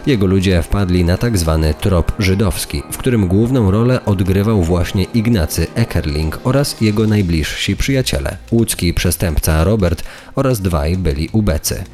Jego 0.07 0.27
ludzie 0.27 0.63
wpadli 0.63 1.05
na 1.05 1.17
tak 1.17 1.39
zwany 1.39 1.75
trop 1.75 2.13
żydowski, 2.19 2.83
w 2.91 2.97
którym 2.97 3.29
główną 3.29 3.71
rolę 3.71 4.05
odgrywał 4.05 4.63
właśnie 4.63 5.05
Ignacy 5.05 5.67
Eckerling 5.75 6.41
oraz 6.45 6.81
jego 6.81 7.07
najbliżsi 7.07 7.77
przyjaciele 7.77 8.37
łódzki 8.51 8.95
przestępca 8.95 9.65
Robert 9.65 10.03
oraz 10.35 10.61
dwaj 10.61 10.97
byli 10.97 11.29
ubecy. 11.33 11.85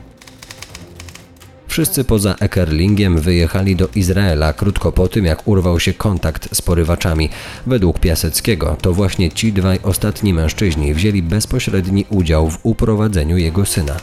Wszyscy 1.73 2.05
poza 2.05 2.35
Ekerlingiem 2.41 3.19
wyjechali 3.19 3.76
do 3.76 3.88
Izraela 3.95 4.52
krótko 4.52 4.93
po 4.93 5.09
tym, 5.09 5.25
jak 5.25 5.49
urwał 5.49 5.81
się 5.81 5.93
kontakt 5.93 6.57
z 6.57 6.62
porywaczami. 6.62 7.29
Według 7.67 7.99
Piaseckiego 7.99 8.76
to 8.81 8.93
właśnie 8.93 9.31
ci 9.31 9.52
dwaj 9.52 9.79
ostatni 9.83 10.35
mężczyźni 10.35 10.95
wzięli 10.95 11.23
bezpośredni 11.23 12.05
udział 12.11 12.50
w 12.50 12.59
uprowadzeniu 12.62 13.37
jego 13.37 13.67
syna. 13.67 13.97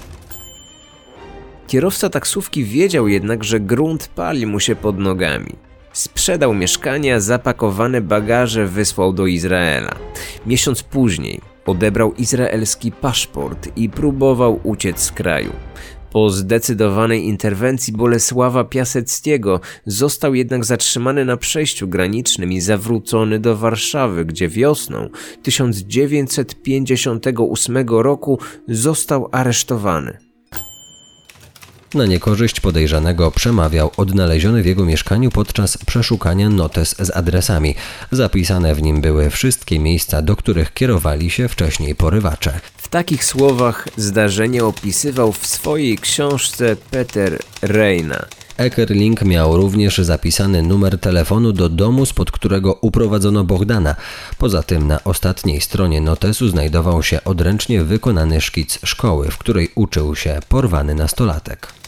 Kierowca 1.68 2.10
taksówki 2.10 2.64
wiedział 2.64 3.08
jednak, 3.08 3.44
że 3.44 3.60
grunt 3.60 4.08
pali 4.08 4.46
mu 4.46 4.60
się 4.60 4.76
pod 4.76 5.00
nogami. 5.00 5.56
Sprzedał 5.94 6.54
mieszkania, 6.54 7.20
zapakowane 7.20 8.02
bagaże 8.02 8.68
wysłał 8.68 9.14
do 9.14 9.28
Izraela. 9.28 9.96
Miesiąc 10.46 10.84
później 10.84 11.42
odebrał 11.66 12.14
izraelski 12.14 12.92
paszport 12.92 13.70
i 13.76 13.90
próbował 13.90 14.60
uciec 14.64 15.00
z 15.02 15.12
kraju. 15.12 15.52
Po 16.12 16.30
zdecydowanej 16.30 17.26
interwencji 17.26 17.94
Bolesława 17.94 18.64
Piaseckiego 18.64 19.60
został 19.86 20.36
jednak 20.36 20.66
zatrzymany 20.66 21.26
na 21.26 21.38
przejściu 21.38 21.88
granicznym 21.88 22.52
i 22.52 22.62
zawrócony 22.62 23.40
do 23.40 23.58
Warszawy, 23.58 24.26
gdzie 24.26 24.48
wiosną 24.48 25.10
1958 25.44 27.90
roku 27.90 28.40
został 28.68 29.30
aresztowany. 29.32 30.29
Na 31.94 32.06
niekorzyść 32.06 32.60
podejrzanego 32.60 33.32
przemawiał 33.32 33.92
odnaleziony 33.98 34.64
w 34.64 34.66
jego 34.66 34.86
mieszkaniu 34.86 35.32
podczas 35.32 35.78
przeszukania 35.78 36.50
notes 36.50 36.96
z 37.00 37.16
adresami. 37.18 37.76
Zapisane 38.12 38.76
w 38.76 38.82
nim 38.82 39.02
były 39.02 39.30
wszystkie 39.30 39.80
miejsca, 39.80 40.22
do 40.22 40.36
których 40.36 40.74
kierowali 40.74 41.30
się 41.30 41.48
wcześniej 41.48 41.96
porywacze. 41.96 42.60
W 42.78 42.88
takich 42.88 43.26
słowach 43.26 43.88
zdarzenie 43.98 44.66
opisywał 44.66 45.32
w 45.32 45.48
swojej 45.48 45.98
książce 45.98 46.76
Peter 46.92 47.40
Reina. 47.62 48.26
Ekerling 48.58 49.22
miał 49.22 49.58
również 49.58 49.98
zapisany 49.98 50.62
numer 50.62 51.00
telefonu 51.00 51.52
do 51.52 51.70
domu, 51.70 52.06
spod 52.06 52.32
którego 52.32 52.74
uprowadzono 52.74 53.44
Bogdana. 53.44 53.96
Poza 54.38 54.64
tym 54.64 54.88
na 54.88 55.04
ostatniej 55.04 55.62
stronie 55.62 56.02
notesu 56.02 56.50
znajdował 56.50 57.04
się 57.04 57.24
odręcznie 57.24 57.84
wykonany 57.84 58.42
szkic 58.42 58.80
szkoły, 58.84 59.32
w 59.32 59.38
której 59.38 59.72
uczył 59.76 60.16
się 60.16 60.40
porwany 60.50 60.96
nastolatek. 60.96 61.79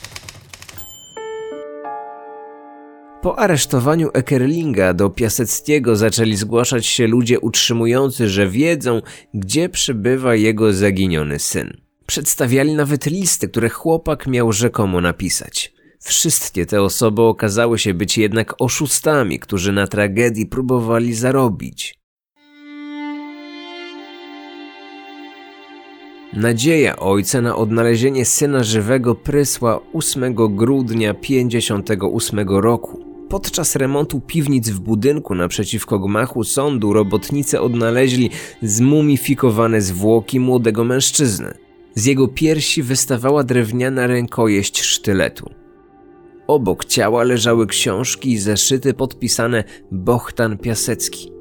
Po 3.21 3.39
aresztowaniu 3.39 4.09
Ekerlinga 4.13 4.93
do 4.93 5.09
Piaseckiego 5.09 5.95
zaczęli 5.95 6.35
zgłaszać 6.35 6.85
się 6.85 7.07
ludzie 7.07 7.39
utrzymujący, 7.39 8.29
że 8.29 8.47
wiedzą, 8.47 9.01
gdzie 9.33 9.69
przebywa 9.69 10.35
jego 10.35 10.73
zaginiony 10.73 11.39
syn. 11.39 11.77
Przedstawiali 12.05 12.73
nawet 12.73 13.05
listy, 13.05 13.49
które 13.49 13.69
chłopak 13.69 14.27
miał 14.27 14.51
rzekomo 14.51 15.01
napisać. 15.01 15.73
Wszystkie 15.99 16.65
te 16.65 16.81
osoby 16.81 17.21
okazały 17.21 17.79
się 17.79 17.93
być 17.93 18.17
jednak 18.17 18.55
oszustami, 18.59 19.39
którzy 19.39 19.71
na 19.71 19.87
tragedii 19.87 20.45
próbowali 20.45 21.13
zarobić. 21.13 21.99
Nadzieja 26.33 26.95
ojca 26.95 27.41
na 27.41 27.55
odnalezienie 27.55 28.25
syna 28.25 28.63
żywego 28.63 29.15
prysła 29.15 29.79
8 29.93 30.35
grudnia 30.35 31.13
58 31.13 32.49
roku. 32.49 33.10
Podczas 33.31 33.75
remontu 33.75 34.21
piwnic 34.21 34.69
w 34.69 34.79
budynku 34.79 35.35
naprzeciwko 35.35 35.99
gmachu 35.99 36.43
sądu 36.43 36.93
robotnicy 36.93 37.61
odnaleźli 37.61 38.29
zmumifikowane 38.61 39.81
zwłoki 39.81 40.39
młodego 40.39 40.83
mężczyzny. 40.83 41.53
Z 41.95 42.05
jego 42.05 42.27
piersi 42.27 42.83
wystawała 42.83 43.43
drewniana 43.43 44.07
rękojeść 44.07 44.81
sztyletu. 44.81 45.49
Obok 46.47 46.85
ciała 46.85 47.23
leżały 47.23 47.67
książki 47.67 48.31
i 48.31 48.37
zeszyty 48.37 48.93
podpisane 48.93 49.63
Bohtan 49.91 50.57
Piasecki. 50.57 51.31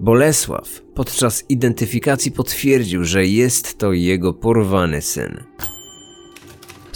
Bolesław 0.00 0.82
podczas 0.94 1.44
identyfikacji 1.48 2.32
potwierdził, 2.32 3.04
że 3.04 3.26
jest 3.26 3.78
to 3.78 3.92
jego 3.92 4.34
porwany 4.34 5.02
syn. 5.02 5.44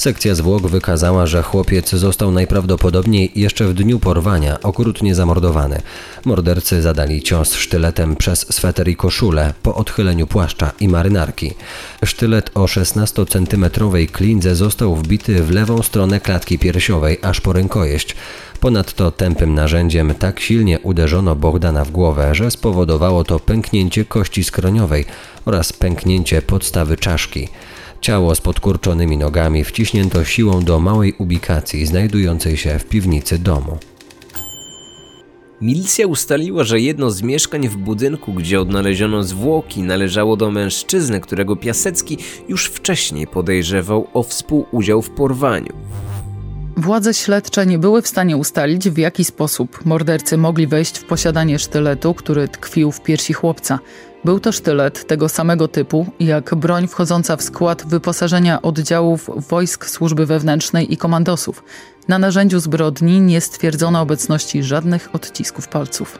Sekcja 0.02 0.35
zwłok 0.35 0.66
wykazała, 0.66 1.26
że 1.26 1.42
chłopiec 1.42 1.90
został 1.90 2.30
najprawdopodobniej 2.30 3.32
jeszcze 3.35 3.64
w 3.64 3.75
dniu 3.75 3.99
porwania 3.99 4.61
okrutnie 4.61 5.14
zamordowany. 5.14 5.82
Mordercy 6.25 6.82
zadali 6.82 7.23
cios 7.23 7.54
sztyletem 7.54 8.16
przez 8.16 8.47
sweter 8.54 8.88
i 8.88 8.97
koszulę 8.97 9.54
po 9.62 9.75
odchyleniu 9.75 10.26
płaszcza 10.26 10.71
i 10.80 10.88
marynarki. 10.88 11.54
Sztylet 12.04 12.50
o 12.54 12.64
16-centymetrowej 12.64 14.11
klindze 14.11 14.54
został 14.54 14.97
wbity 14.97 15.42
w 15.42 15.50
lewą 15.50 15.82
stronę 15.82 16.21
klatki 16.21 16.59
piersiowej 16.59 17.18
aż 17.23 17.40
po 17.40 17.52
rękojeść. 17.52 18.16
Ponadto 18.61 19.11
tępym 19.11 19.54
narzędziem 19.54 20.14
tak 20.14 20.40
silnie 20.40 20.80
uderzono 20.80 21.37
Bogdana 21.37 21.85
w 21.85 21.90
głowę, 21.90 22.35
że 22.35 22.50
spowodowało 22.50 23.25
to 23.25 23.40
pęknięcie 23.40 24.04
kości 24.04 24.44
skroniowej 24.44 25.04
oraz 25.44 25.73
pęknięcie 25.73 26.42
podstawy 26.42 26.97
czaszki. 26.97 27.49
Ciało 28.02 28.35
z 28.35 28.40
podkurczonymi 28.40 29.16
nogami 29.16 29.64
wciśnięto 29.64 30.25
siłą 30.25 30.64
do 30.64 30.78
małej 30.78 31.14
ubikacji 31.18 31.87
znajdującej 31.87 32.56
się 32.56 32.78
w 32.78 32.85
piwnicy 32.85 33.38
domu. 33.38 33.78
Milicja 35.61 36.06
ustaliła, 36.06 36.64
że 36.64 36.80
jedno 36.80 37.11
z 37.11 37.23
mieszkań 37.23 37.68
w 37.68 37.76
budynku, 37.76 38.32
gdzie 38.32 38.61
odnaleziono 38.61 39.23
zwłoki, 39.23 39.82
należało 39.82 40.37
do 40.37 40.50
mężczyzny, 40.50 41.21
którego 41.21 41.56
Piasecki 41.56 42.18
już 42.49 42.66
wcześniej 42.66 43.26
podejrzewał 43.26 44.09
o 44.14 44.23
współudział 44.23 45.02
w 45.02 45.11
porwaniu. 45.11 45.73
Władze 46.76 47.14
śledcze 47.14 47.66
nie 47.66 47.78
były 47.78 48.02
w 48.02 48.09
stanie 48.09 48.37
ustalić, 48.37 48.90
w 48.90 48.99
jaki 48.99 49.25
sposób 49.25 49.85
mordercy 49.85 50.37
mogli 50.37 50.66
wejść 50.66 50.99
w 50.99 51.04
posiadanie 51.04 51.59
sztyletu, 51.59 52.14
który 52.14 52.49
tkwił 52.49 52.92
w 52.92 53.00
piersi 53.00 53.32
chłopca. 53.32 53.78
Był 54.25 54.41
to 54.41 54.52
sztylet 54.52 55.07
tego 55.07 55.29
samego 55.29 55.69
typu, 55.69 56.07
jak 56.21 56.55
broń 56.55 56.88
wchodząca 56.88 57.37
w 57.37 57.43
skład 57.43 57.87
wyposażenia 57.87 58.62
oddziałów 58.62 59.31
wojsk 59.49 59.87
służby 59.87 60.26
wewnętrznej 60.26 60.93
i 60.93 60.97
komandosów. 60.97 61.64
Na 62.09 62.19
narzędziu 62.19 62.61
zbrodni 62.61 63.21
nie 63.21 63.41
stwierdzono 63.41 64.00
obecności 64.00 64.62
żadnych 64.62 65.14
odcisków 65.14 65.69
palców. 65.69 66.19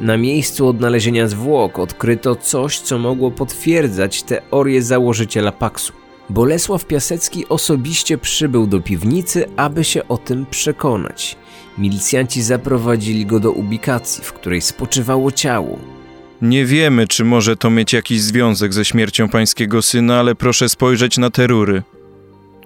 Na 0.00 0.16
miejscu 0.16 0.68
odnalezienia 0.68 1.28
zwłok 1.28 1.78
odkryto 1.78 2.36
coś, 2.36 2.80
co 2.80 2.98
mogło 2.98 3.30
potwierdzać 3.30 4.22
teorię 4.22 4.82
założyciela 4.82 5.52
Paksu. 5.52 5.92
Bolesław 6.30 6.84
Piasecki 6.84 7.48
osobiście 7.48 8.18
przybył 8.18 8.66
do 8.66 8.80
piwnicy, 8.80 9.46
aby 9.56 9.84
się 9.84 10.08
o 10.08 10.18
tym 10.18 10.46
przekonać. 10.46 11.36
Milicjanci 11.78 12.42
zaprowadzili 12.42 13.26
go 13.26 13.40
do 13.40 13.52
ubikacji, 13.52 14.24
w 14.24 14.32
której 14.32 14.60
spoczywało 14.60 15.32
ciało. 15.32 15.99
Nie 16.42 16.66
wiemy, 16.66 17.06
czy 17.06 17.24
może 17.24 17.56
to 17.56 17.70
mieć 17.70 17.92
jakiś 17.92 18.20
związek 18.20 18.72
ze 18.72 18.84
śmiercią 18.84 19.28
pańskiego 19.28 19.82
syna, 19.82 20.18
ale 20.18 20.34
proszę 20.34 20.68
spojrzeć 20.68 21.18
na 21.18 21.30
te 21.30 21.46
rury. 21.46 21.82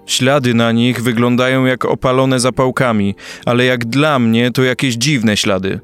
Ślady 0.06 0.54
na 0.54 0.72
nich 0.72 1.02
wyglądają 1.02 1.64
jak 1.64 1.84
opalone 1.84 2.40
zapałkami, 2.40 3.14
ale 3.46 3.64
jak 3.64 3.84
dla 3.84 4.18
mnie 4.18 4.50
to 4.50 4.62
jakieś 4.62 4.94
dziwne 4.94 5.36
ślady. 5.36 5.80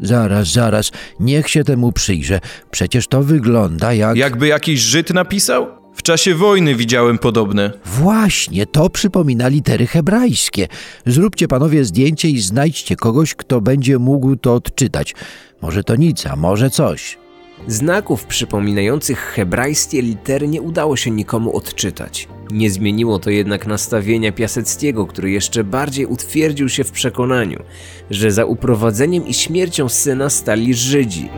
Zaraz, 0.00 0.52
zaraz, 0.52 0.90
niech 1.20 1.48
się 1.48 1.64
temu 1.64 1.92
przyjrzę. 1.92 2.40
Przecież 2.70 3.06
to 3.06 3.22
wygląda 3.22 3.92
jak... 3.92 4.16
Jakby 4.16 4.46
jakiś 4.46 4.80
Żyd 4.80 5.10
napisał? 5.10 5.66
W 5.94 6.02
czasie 6.02 6.34
wojny 6.34 6.74
widziałem 6.74 7.18
podobne. 7.18 7.72
Właśnie, 7.84 8.66
to 8.66 8.90
przypomina 8.90 9.48
litery 9.48 9.86
hebrajskie. 9.86 10.68
Zróbcie 11.06 11.48
panowie 11.48 11.84
zdjęcie 11.84 12.28
i 12.28 12.40
znajdźcie 12.40 12.96
kogoś, 12.96 13.34
kto 13.34 13.60
będzie 13.60 13.98
mógł 13.98 14.36
to 14.36 14.54
odczytać. 14.54 15.14
Może 15.62 15.84
to 15.84 15.96
nic, 15.96 16.26
a 16.26 16.36
może 16.36 16.70
coś. 16.70 17.18
Znaków 17.66 18.24
przypominających 18.24 19.18
hebrajskie 19.18 20.02
litery 20.02 20.48
nie 20.48 20.62
udało 20.62 20.96
się 20.96 21.10
nikomu 21.10 21.56
odczytać. 21.56 22.28
Nie 22.50 22.70
zmieniło 22.70 23.18
to 23.18 23.30
jednak 23.30 23.66
nastawienia 23.66 24.32
Piaseckiego, 24.32 25.06
który 25.06 25.30
jeszcze 25.30 25.64
bardziej 25.64 26.06
utwierdził 26.06 26.68
się 26.68 26.84
w 26.84 26.90
przekonaniu, 26.92 27.62
że 28.10 28.30
za 28.30 28.44
uprowadzeniem 28.44 29.26
i 29.26 29.34
śmiercią 29.34 29.88
syna 29.88 30.30
stali 30.30 30.74
Żydzi. 30.74 31.28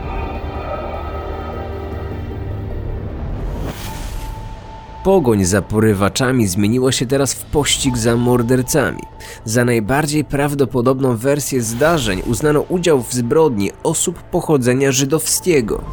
Pogoń 5.03 5.45
za 5.45 5.61
porywaczami 5.61 6.47
zmieniła 6.47 6.91
się 6.91 7.05
teraz 7.05 7.33
w 7.33 7.45
pościg 7.45 7.97
za 7.97 8.15
mordercami. 8.15 9.01
Za 9.45 9.65
najbardziej 9.65 10.25
prawdopodobną 10.25 11.17
wersję 11.17 11.61
zdarzeń 11.61 12.21
uznano 12.25 12.61
udział 12.61 13.03
w 13.03 13.13
zbrodni 13.13 13.71
osób 13.83 14.23
pochodzenia 14.23 14.91
żydowskiego. 14.91 15.83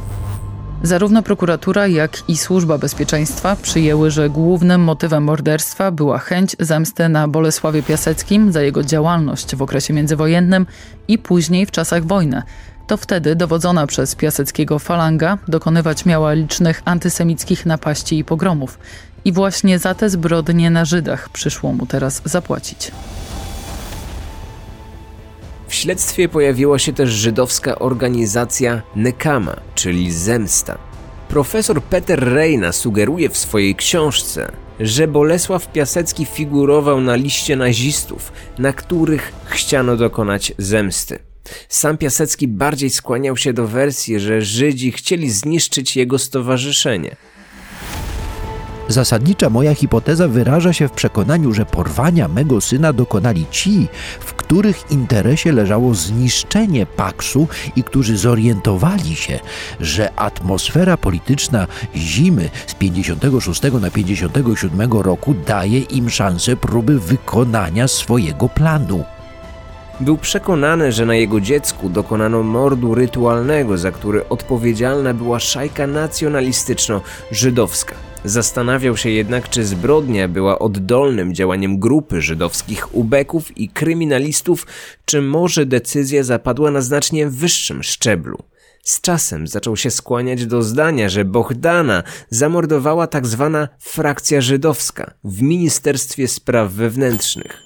Zarówno 0.83 1.23
prokuratura, 1.23 1.87
jak 1.87 2.29
i 2.29 2.37
służba 2.37 2.79
bezpieczeństwa 2.79 3.57
przyjęły, 3.63 4.11
że 4.11 4.31
głównym 4.31 4.81
motywem 4.81 5.25
morderstwa 5.25 5.91
była 5.91 6.19
chęć 6.19 6.57
zemsty 6.61 7.09
na 7.09 7.29
Bolesławie 7.29 7.83
Piaseckim 7.83 8.53
za 8.53 8.63
jego 8.63 8.83
działalność 8.83 9.57
w 9.57 9.63
okresie 9.63 9.95
międzywojennym 9.95 10.67
i 11.09 11.19
później 11.19 11.67
w 11.67 11.71
czasach 11.71 12.05
wojny. 12.05 12.43
To 12.87 12.97
wtedy 12.97 13.37
dowodzona 13.37 13.87
przez 13.87 14.15
Piaseckiego 14.15 14.79
falanga 14.79 15.39
dokonywać 15.49 16.05
miała 16.05 16.33
licznych 16.33 16.83
antysemickich 16.85 17.67
napaści 17.67 18.19
i 18.19 18.25
pogromów. 18.25 18.79
I 19.25 19.33
właśnie 19.33 19.79
za 19.79 19.95
te 19.95 20.11
zbrodnie 20.11 20.71
na 20.71 20.85
Żydach 20.85 21.29
przyszło 21.29 21.73
mu 21.73 21.87
teraz 21.87 22.23
zapłacić. 22.25 22.91
W 25.69 25.75
śledztwie 25.75 26.29
pojawiła 26.29 26.79
się 26.79 26.93
też 26.93 27.11
żydowska 27.11 27.79
organizacja 27.79 28.83
Nekama, 28.97 29.57
czyli 29.75 30.13
Zemsta. 30.13 30.79
Profesor 31.29 31.83
Peter 31.83 32.35
Reina 32.35 32.73
sugeruje 32.73 33.29
w 33.29 33.37
swojej 33.37 33.75
książce, 33.75 34.53
że 34.81 35.09
Bolesław 35.09 35.73
Piasecki 35.73 36.25
figurował 36.25 37.01
na 37.01 37.15
liście 37.15 37.57
nazistów, 37.57 38.33
na 38.59 38.73
których 38.73 39.33
chciano 39.45 39.97
dokonać 39.97 40.53
zemsty. 40.59 41.19
Sam 41.69 41.99
Piasecki 41.99 42.49
bardziej 42.49 42.91
skłaniał 42.91 43.37
się 43.37 43.53
do 43.53 43.67
wersji, 43.67 44.21
że 44.21 44.43
Żydzi 44.43 44.93
chcieli 44.93 45.31
zniszczyć 45.31 45.97
jego 45.97 46.19
stowarzyszenie. 46.19 47.17
Zasadnicza 48.89 49.51
moja 49.51 49.75
hipoteza 49.75 50.29
wyraża 50.29 50.73
się 50.73 50.89
w 50.89 50.93
przekonaniu, 50.93 51.53
że 51.53 51.67
porwania 51.67 52.29
mego 52.29 52.61
syna 52.61 52.93
dokonali 52.93 53.47
ci, 53.51 53.89
w 54.21 54.35
których 54.35 54.91
interesie 54.91 55.53
leżało 55.53 55.95
zniszczenie 55.95 56.87
Paksu 56.87 57.49
i 57.77 57.85
którzy 57.85 58.17
zorientowali 58.17 59.17
się, 59.17 59.41
że 59.81 60.15
atmosfera 60.15 60.97
polityczna 60.97 61.67
zimy 61.97 62.51
z 62.67 62.75
56 62.75 63.63
na 63.81 63.91
57 63.91 64.93
roku 64.93 65.35
daje 65.47 65.81
im 65.81 66.11
szansę 66.11 66.57
próby 66.57 67.01
wykonania 67.01 67.89
swojego 67.89 68.49
planu. 68.49 69.16
Był 70.01 70.19
przekonany, 70.19 70.93
że 70.93 71.07
na 71.07 71.15
jego 71.15 71.41
dziecku 71.41 71.89
dokonano 71.89 72.43
mordu 72.43 72.95
rytualnego, 72.95 73.79
za 73.79 73.93
który 73.93 74.29
odpowiedzialna 74.29 75.15
była 75.15 75.41
szajka 75.41 75.87
nacjonalistyczno-żydowska. 75.87 77.95
Zastanawiał 78.25 78.97
się 78.97 79.11
jednak, 79.11 79.51
czy 79.51 79.65
zbrodnia 79.65 80.29
była 80.29 80.59
oddolnym 80.59 81.35
działaniem 81.35 81.79
grupy 81.79 82.23
żydowskich 82.23 82.95
ubeków 82.95 83.59
i 83.59 83.69
kryminalistów, 83.69 84.67
czy 85.05 85.23
może 85.23 85.67
decyzja 85.67 86.23
zapadła 86.23 86.71
na 86.71 86.81
znacznie 86.81 87.29
wyższym 87.29 87.83
szczeblu. 87.83 88.39
Z 88.83 89.01
czasem 89.01 89.47
zaczął 89.47 89.77
się 89.77 89.91
skłaniać 89.91 90.47
do 90.47 90.63
zdania, 90.63 91.09
że 91.09 91.25
Bohdana 91.25 92.03
zamordowała 92.31 93.07
tak 93.07 93.27
zwana 93.27 93.69
frakcja 93.79 94.41
żydowska 94.41 95.15
w 95.25 95.43
Ministerstwie 95.43 96.29
Spraw 96.29 96.73
Wewnętrznych. 96.73 97.66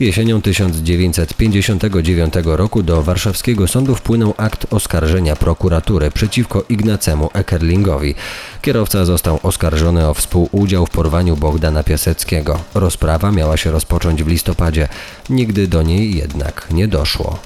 Jesienią 0.00 0.42
1959 0.42 2.34
roku 2.44 2.82
do 2.82 3.02
warszawskiego 3.02 3.68
sądu 3.68 3.94
wpłynął 3.94 4.34
akt 4.36 4.66
oskarżenia 4.70 5.36
prokuratury 5.36 6.10
przeciwko 6.10 6.64
Ignacemu 6.68 7.30
Ekerlingowi. 7.32 8.14
Kierowca 8.62 9.04
został 9.04 9.38
oskarżony 9.42 10.08
o 10.08 10.14
współudział 10.14 10.86
w 10.86 10.90
porwaniu 10.90 11.36
Bogdana 11.36 11.82
Piaseckiego. 11.82 12.60
Rozprawa 12.74 13.32
miała 13.32 13.56
się 13.56 13.70
rozpocząć 13.70 14.22
w 14.22 14.28
listopadzie. 14.28 14.88
Nigdy 15.30 15.68
do 15.68 15.82
niej 15.82 16.16
jednak 16.16 16.66
nie 16.70 16.88
doszło. 16.88 17.38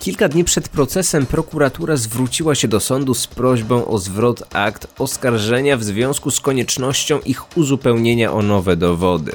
Kilka 0.00 0.28
dni 0.28 0.44
przed 0.44 0.68
procesem 0.68 1.26
prokuratura 1.26 1.96
zwróciła 1.96 2.54
się 2.54 2.68
do 2.68 2.80
sądu 2.80 3.14
z 3.14 3.26
prośbą 3.26 3.86
o 3.86 3.98
zwrot 3.98 4.54
akt 4.54 4.86
oskarżenia 4.98 5.76
w 5.76 5.84
związku 5.84 6.30
z 6.30 6.40
koniecznością 6.40 7.20
ich 7.20 7.56
uzupełnienia 7.56 8.32
o 8.32 8.42
nowe 8.42 8.76
dowody. 8.76 9.32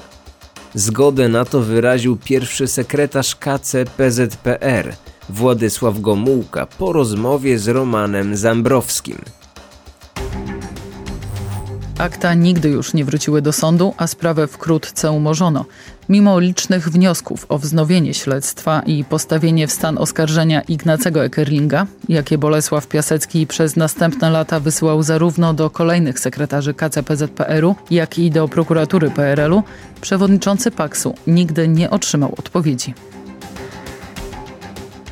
Zgodę 0.75 1.29
na 1.29 1.45
to 1.45 1.61
wyraził 1.61 2.17
pierwszy 2.17 2.67
sekretarz 2.67 3.35
KCPZPR 3.35 4.95
Władysław 5.29 6.01
Gomułka 6.01 6.65
po 6.65 6.93
rozmowie 6.93 7.59
z 7.59 7.67
Romanem 7.67 8.35
Zambrowskim. 8.35 9.17
Akta 11.99 12.33
nigdy 12.33 12.69
już 12.69 12.93
nie 12.93 13.05
wróciły 13.05 13.41
do 13.41 13.53
sądu, 13.53 13.93
a 13.97 14.07
sprawę 14.07 14.47
wkrótce 14.47 15.11
umorzono. 15.11 15.65
Mimo 16.09 16.39
licznych 16.39 16.89
wniosków 16.89 17.45
o 17.49 17.57
wznowienie 17.57 18.13
śledztwa 18.13 18.81
i 18.85 19.03
postawienie 19.03 19.67
w 19.67 19.71
stan 19.71 19.97
oskarżenia 19.97 20.61
Ignacego 20.61 21.23
Ekerlinga, 21.23 21.87
jakie 22.09 22.37
Bolesław 22.37 22.87
Piasecki 22.87 23.47
przez 23.47 23.75
następne 23.75 24.29
lata 24.29 24.59
wysyłał 24.59 25.03
zarówno 25.03 25.53
do 25.53 25.69
kolejnych 25.69 26.19
sekretarzy 26.19 26.73
KCPZPR-u, 26.73 27.75
jak 27.91 28.19
i 28.19 28.31
do 28.31 28.47
prokuratury 28.47 29.11
PRL-u, 29.11 29.63
przewodniczący 30.01 30.71
Paksu 30.71 31.15
nigdy 31.27 31.67
nie 31.67 31.89
otrzymał 31.89 32.33
odpowiedzi. 32.37 32.93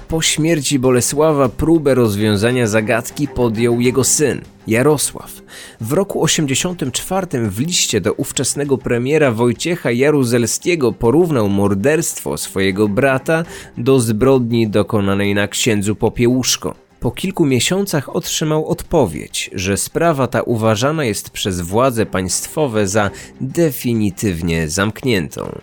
Po 0.08 0.22
śmierci 0.22 0.80
Bolesława 0.80 1.50
próbę 1.50 1.96
rozwiązania 1.96 2.68
zagadki 2.68 3.28
podjął 3.28 3.82
jego 3.82 4.04
syn, 4.04 4.42
Jarosław. 4.68 5.42
W 5.82 5.94
roku 5.94 6.24
84 6.24 7.28
w 7.50 7.60
liście 7.60 8.02
do 8.02 8.14
ówczesnego 8.14 8.78
premiera 8.78 9.32
Wojciecha 9.32 9.92
Jaruzelskiego 9.92 10.92
porównał 10.92 11.50
morderstwo 11.50 12.38
swojego 12.38 12.88
brata 12.88 13.46
do 13.78 14.00
zbrodni 14.00 14.68
dokonanej 14.68 15.36
na 15.36 15.48
księdzu 15.48 15.96
Popiełuszko. 15.96 16.76
Po 17.00 17.12
kilku 17.12 17.46
miesiącach 17.46 18.16
otrzymał 18.16 18.68
odpowiedź, 18.68 19.50
że 19.54 19.78
sprawa 19.78 20.28
ta 20.28 20.42
uważana 20.42 21.06
jest 21.06 21.30
przez 21.30 21.62
władze 21.62 22.06
państwowe 22.06 22.88
za 22.88 23.12
definitywnie 23.42 24.70
zamkniętą. 24.70 25.60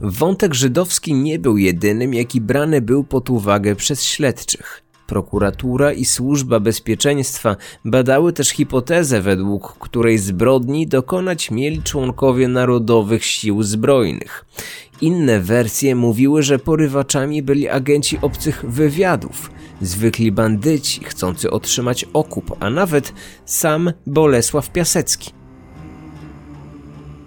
Wątek 0.00 0.54
żydowski 0.54 1.14
nie 1.14 1.38
był 1.38 1.58
jedynym, 1.58 2.14
jaki 2.14 2.40
brany 2.40 2.80
był 2.80 3.04
pod 3.04 3.30
uwagę 3.30 3.76
przez 3.76 4.04
śledczych. 4.04 4.82
Prokuratura 5.06 5.92
i 5.92 6.04
Służba 6.04 6.60
Bezpieczeństwa 6.60 7.56
badały 7.84 8.32
też 8.32 8.48
hipotezę, 8.48 9.20
według 9.20 9.78
której 9.78 10.18
zbrodni 10.18 10.86
dokonać 10.86 11.50
mieli 11.50 11.82
członkowie 11.82 12.48
Narodowych 12.48 13.24
Sił 13.24 13.62
Zbrojnych. 13.62 14.44
Inne 15.00 15.40
wersje 15.40 15.94
mówiły, 15.94 16.42
że 16.42 16.58
porywaczami 16.58 17.42
byli 17.42 17.68
agenci 17.68 18.18
obcych 18.22 18.64
wywiadów, 18.68 19.50
zwykli 19.80 20.32
bandyci 20.32 21.04
chcący 21.04 21.50
otrzymać 21.50 22.04
okup, 22.12 22.56
a 22.60 22.70
nawet 22.70 23.12
sam 23.44 23.92
Bolesław 24.06 24.70
Piasecki. 24.70 25.41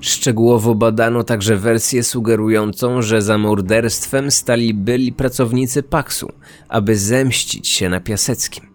Szczegółowo 0.06 0.76
badano 0.76 1.24
także 1.24 1.58
wersję 1.58 2.04
sugerującą, 2.04 3.02
że 3.02 3.22
za 3.22 3.38
morderstwem 3.38 4.32
stali 4.32 4.74
byli 4.74 5.14
pracownicy 5.14 5.84
Paksu, 5.84 6.32
aby 6.70 6.98
zemścić 6.98 7.68
się 7.68 7.90
na 7.90 8.00
Piaseckim. 8.00 8.66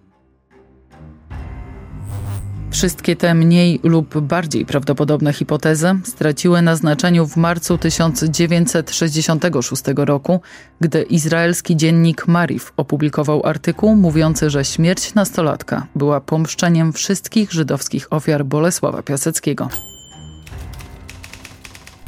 Wszystkie 2.71 3.17
te 3.17 3.35
mniej 3.35 3.81
lub 3.83 4.21
bardziej 4.21 4.67
prawdopodobne 4.67 5.33
hipotezy 5.33 5.99
straciły 6.05 6.63
na 6.63 6.77
znaczeniu 6.77 7.27
w 7.27 7.37
marcu 7.37 7.79
1966 7.79 9.83
roku, 9.97 10.41
gdy 10.81 11.03
izraelski 11.03 11.77
dziennik 11.77 12.29
Marif 12.29 12.73
opublikował 12.77 13.47
artykuł 13.47 13.97
mówiący, 13.97 14.51
że 14.51 14.65
śmierć 14.65 15.15
nastolatka 15.15 15.87
była 15.95 16.21
pomszczeniem 16.21 16.93
wszystkich 16.93 17.53
żydowskich 17.53 18.13
ofiar 18.13 18.45
Bolesława 18.45 19.03
Piaseckiego. 19.03 19.69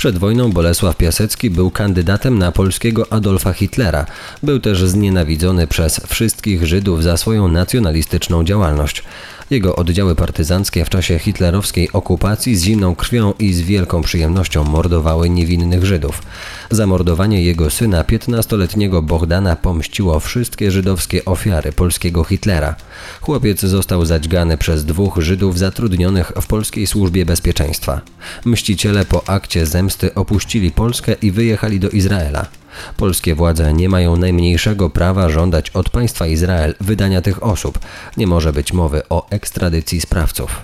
Przed 0.02 0.18
wojną 0.18 0.52
Bolesław 0.52 0.96
Piasecki 0.96 1.50
był 1.50 1.70
kandydatem 1.70 2.38
na 2.38 2.52
polskiego 2.52 3.12
Adolfa 3.12 3.52
Hitlera. 3.52 4.06
Był 4.42 4.60
też 4.60 4.84
znienawidzony 4.84 5.66
przez 5.66 6.00
wszystkich 6.06 6.66
Żydów 6.66 7.02
za 7.02 7.16
swoją 7.16 7.48
nacjonalistyczną 7.48 8.44
działalność. 8.44 9.04
Jego 9.52 9.76
oddziały 9.76 10.14
partyzanckie 10.14 10.84
w 10.84 10.88
czasie 10.90 11.18
hitlerowskiej 11.18 11.92
okupacji 11.92 12.56
z 12.56 12.62
zimną 12.62 12.94
krwią 12.94 13.34
i 13.38 13.52
z 13.52 13.60
wielką 13.60 14.02
przyjemnością 14.02 14.64
mordowały 14.64 15.30
niewinnych 15.30 15.84
Żydów. 15.84 16.22
Zamordowanie 16.70 17.42
jego 17.42 17.70
syna, 17.70 18.02
15-letniego 18.02 19.02
Bohdana, 19.02 19.56
pomściło 19.56 20.20
wszystkie 20.20 20.70
żydowskie 20.70 21.24
ofiary 21.24 21.72
polskiego 21.72 22.24
Hitlera. 22.24 22.76
Chłopiec 23.20 23.60
został 23.60 24.04
zadźgany 24.04 24.58
przez 24.58 24.84
dwóch 24.84 25.18
Żydów 25.18 25.58
zatrudnionych 25.58 26.32
w 26.40 26.46
polskiej 26.46 26.86
służbie 26.86 27.26
bezpieczeństwa. 27.26 28.00
Mściciele 28.44 29.04
po 29.04 29.28
akcie 29.28 29.66
zemsty 29.66 30.14
opuścili 30.14 30.70
Polskę 30.70 31.12
i 31.22 31.30
wyjechali 31.30 31.80
do 31.80 31.88
Izraela. 31.88 32.61
Polskie 32.96 33.34
władze 33.34 33.72
nie 33.72 33.88
mają 33.88 34.16
najmniejszego 34.16 34.90
prawa 34.90 35.28
żądać 35.28 35.70
od 35.70 35.90
państwa 35.90 36.26
Izrael 36.26 36.74
wydania 36.80 37.22
tych 37.22 37.42
osób. 37.42 37.78
Nie 38.16 38.26
może 38.26 38.52
być 38.52 38.72
mowy 38.72 39.02
o 39.08 39.30
ekstradycji 39.30 40.00
sprawców. 40.00 40.60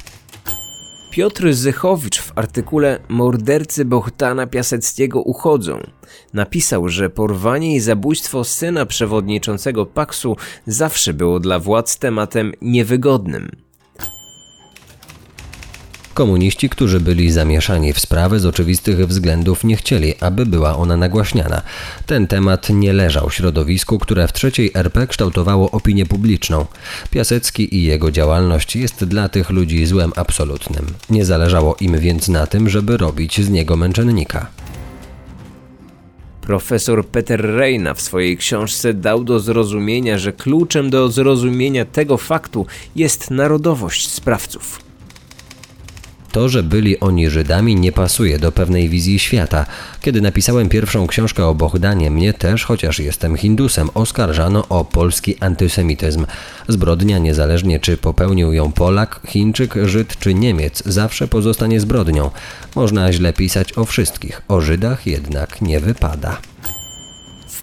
Piotr 1.11 1.53
Zychowicz 1.53 2.21
w 2.21 2.33
artykule 2.39 2.99
Mordercy 3.09 3.85
Bohtana 3.85 4.47
Piaseckiego 4.47 5.23
uchodzą 5.23 5.81
napisał, 6.35 6.89
że 6.89 7.11
porwanie 7.11 7.77
i 7.77 7.81
zabójstwo 7.81 8.45
syna 8.45 8.87
przewodniczącego 8.87 9.87
Paksu 9.87 10.37
zawsze 10.67 11.15
było 11.15 11.41
dla 11.41 11.59
władz 11.59 11.99
tematem 11.99 12.53
niewygodnym. 12.63 13.68
Komuniści, 16.19 16.69
którzy 16.69 17.01
byli 17.01 17.31
zamieszani 17.31 17.93
w 17.93 18.01
sprawę 18.01 18.41
z 18.41 18.47
oczywistych 18.47 19.07
względów 19.07 19.65
nie 19.65 19.77
chcieli, 19.77 20.15
aby 20.21 20.47
była 20.47 20.77
ona 20.77 20.97
nagłaśniana. 20.97 21.63
Ten 22.07 22.27
temat 22.27 22.71
nie 22.71 22.93
leżał 22.93 23.31
środowisku, 23.31 23.99
które 23.99 24.29
w 24.29 24.33
trzeciej 24.33 24.71
RP 24.75 25.07
kształtowało 25.07 25.71
opinię 25.71 26.07
publiczną. 26.07 26.67
Piasecki 27.11 27.77
i 27.77 27.83
jego 27.83 28.11
działalność 28.11 28.77
jest 28.77 29.05
dla 29.05 29.29
tych 29.29 29.51
ludzi 29.51 29.87
złem 29.87 30.13
absolutnym. 30.17 30.87
Nie 31.11 31.25
zależało 31.25 31.77
im 31.81 31.99
więc 31.99 32.29
na 32.29 32.47
tym, 32.47 32.69
żeby 32.69 32.97
robić 32.97 33.41
z 33.41 33.51
niego 33.51 33.77
męczennika. 33.77 34.47
Profesor 36.41 37.07
Peter 37.07 37.41
Reina 37.41 37.95
w 37.95 38.01
swojej 38.01 38.37
książce 38.37 38.95
dał 38.95 39.25
do 39.25 39.41
zrozumienia, 39.41 40.19
że 40.19 40.33
kluczem 40.33 40.91
do 40.91 41.09
zrozumienia 41.09 41.85
tego 41.85 42.17
faktu 42.17 42.67
jest 42.97 43.31
narodowość 43.31 44.09
sprawców. 44.11 44.88
To, 46.33 46.49
że 46.49 46.63
byli 46.63 47.01
oni 47.01 47.31
Żydami, 47.31 47.77
nie 47.77 47.93
pasuje 47.93 48.39
do 48.39 48.53
pewnej 48.53 48.89
wizji 48.89 49.19
świata. 49.19 49.67
Kiedy 50.01 50.21
napisałem 50.21 50.69
pierwszą 50.69 51.07
książkę 51.07 51.47
o 51.47 51.55
Bohdanie, 51.55 52.11
mnie 52.11 52.35
też, 52.35 52.65
chociaż 52.65 52.99
jestem 52.99 53.37
Hindusem, 53.37 53.91
oskarżano 53.95 54.69
o 54.69 54.85
polski 54.85 55.37
antysemityzm. 55.41 56.27
Zbrodnia, 56.69 57.19
niezależnie 57.19 57.81
czy 57.81 57.97
popełnił 57.97 58.53
ją 58.53 58.73
Polak, 58.73 59.21
Chińczyk, 59.29 59.75
Żyd 59.85 60.19
czy 60.19 60.35
Niemiec, 60.35 60.83
zawsze 60.87 61.29
pozostanie 61.29 61.81
zbrodnią. 61.81 62.31
Można 62.75 63.13
źle 63.13 63.33
pisać 63.33 63.79
o 63.79 63.85
wszystkich, 63.85 64.43
o 64.49 64.61
Żydach 64.61 65.07
jednak 65.07 65.63
nie 65.63 65.81
wypada 65.81 66.39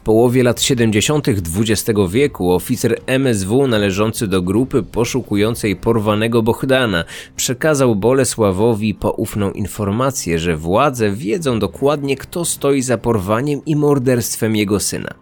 połowie 0.06 0.44
lat 0.44 0.62
70. 0.62 1.28
XX 1.28 2.00
wieku 2.10 2.52
oficer 2.52 3.00
MSW 3.08 3.68
należący 3.68 4.28
do 4.28 4.42
grupy 4.42 4.84
poszukującej 4.84 5.76
porwanego 5.76 6.42
Bohdana 6.42 7.06
przekazał 7.36 7.96
Bolesławowi 7.96 8.94
poufną 8.94 9.52
informację, 9.52 10.40
że 10.40 10.58
władze 10.58 11.12
wiedzą 11.12 11.60
dokładnie 11.60 12.18
kto 12.18 12.46
stoi 12.46 12.82
za 12.82 12.98
porwaniem 12.98 13.62
i 13.66 13.76
morderstwem 13.76 14.56
jego 14.56 14.80
syna. 14.80 15.14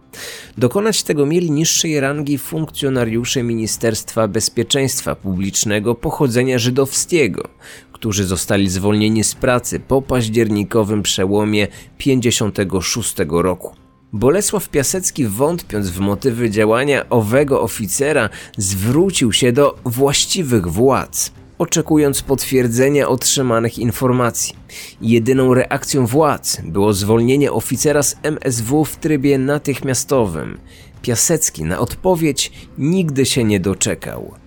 Dokonać 0.58 1.02
tego 1.02 1.26
mieli 1.26 1.50
niższej 1.50 2.00
rangi 2.00 2.38
funkcjonariusze 2.38 3.42
Ministerstwa 3.42 4.28
Bezpieczeństwa 4.28 5.14
Publicznego 5.14 5.94
pochodzenia 5.94 6.58
żydowskiego, 6.58 7.48
którzy 7.92 8.24
zostali 8.24 8.68
zwolnieni 8.68 9.24
z 9.24 9.34
pracy 9.34 9.80
po 9.80 10.02
październikowym 10.02 11.02
przełomie 11.02 11.68
56 11.98 13.14
roku. 13.28 13.83
Bolesław 14.14 14.68
Piasecki, 14.68 15.26
wątpiąc 15.26 15.90
w 15.90 16.00
motywy 16.00 16.50
działania 16.50 17.08
owego 17.08 17.62
oficera, 17.62 18.28
zwrócił 18.58 19.32
się 19.32 19.52
do 19.52 19.78
właściwych 19.84 20.66
władz, 20.66 21.32
oczekując 21.58 22.22
potwierdzenia 22.22 23.08
otrzymanych 23.08 23.78
informacji. 23.78 24.56
Jedyną 25.00 25.54
reakcją 25.54 26.06
władz 26.06 26.60
było 26.64 26.92
zwolnienie 26.92 27.52
oficera 27.52 28.02
z 28.02 28.16
MSW 28.22 28.84
w 28.84 28.96
trybie 28.96 29.38
natychmiastowym. 29.38 30.58
Piasecki 31.02 31.64
na 31.64 31.78
odpowiedź 31.78 32.52
nigdy 32.78 33.26
się 33.26 33.44
nie 33.44 33.60
doczekał. 33.60 34.43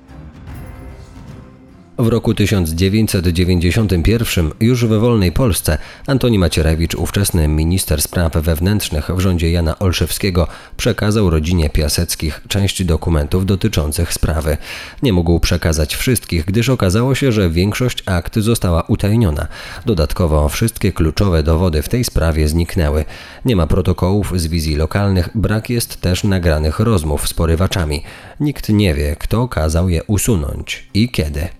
W 2.00 2.08
roku 2.08 2.34
1991 2.34 4.52
już 4.60 4.86
we 4.86 5.00
wolnej 5.00 5.32
Polsce 5.32 5.78
Antoni 6.08 6.40
Macierewicz, 6.40 6.96
ówczesny 6.96 7.48
minister 7.48 8.02
spraw 8.02 8.34
wewnętrznych 8.34 9.10
w 9.16 9.20
rządzie 9.20 9.52
Jana 9.52 9.80
Olszewskiego, 9.80 10.48
przekazał 10.78 11.30
rodzinie 11.30 11.70
Piaseckich 11.70 12.42
część 12.48 12.84
dokumentów 12.84 13.46
dotyczących 13.46 14.14
sprawy. 14.14 14.58
Nie 15.04 15.14
mógł 15.14 15.40
przekazać 15.40 15.96
wszystkich, 15.96 16.46
gdyż 16.46 16.70
okazało 16.70 17.16
się, 17.16 17.32
że 17.32 17.50
większość 17.50 18.04
akt 18.06 18.36
została 18.36 18.82
utajniona. 18.82 19.48
Dodatkowo 19.86 20.50
wszystkie 20.50 20.92
kluczowe 20.92 21.44
dowody 21.44 21.82
w 21.82 21.90
tej 21.90 22.04
sprawie 22.04 22.48
zniknęły. 22.48 23.06
Nie 23.46 23.56
ma 23.56 23.68
protokołów 23.68 24.40
z 24.40 24.48
wizji 24.48 24.76
lokalnych, 24.76 25.30
brak 25.36 25.70
jest 25.70 26.02
też 26.02 26.24
nagranych 26.24 26.80
rozmów 26.80 27.28
z 27.28 27.34
porywaczami. 27.34 28.04
Nikt 28.40 28.70
nie 28.70 28.94
wie, 28.94 29.16
kto 29.20 29.48
kazał 29.48 29.90
je 29.90 30.04
usunąć 30.04 30.88
i 30.94 31.10
kiedy. 31.10 31.57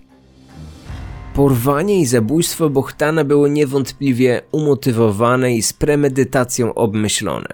Porwanie 1.34 2.00
i 2.00 2.06
zabójstwo 2.06 2.70
Bohtana 2.70 3.24
były 3.24 3.50
niewątpliwie 3.50 4.42
umotywowane 4.52 5.54
i 5.54 5.62
z 5.62 5.72
premedytacją 5.72 6.74
obmyślone. 6.74 7.48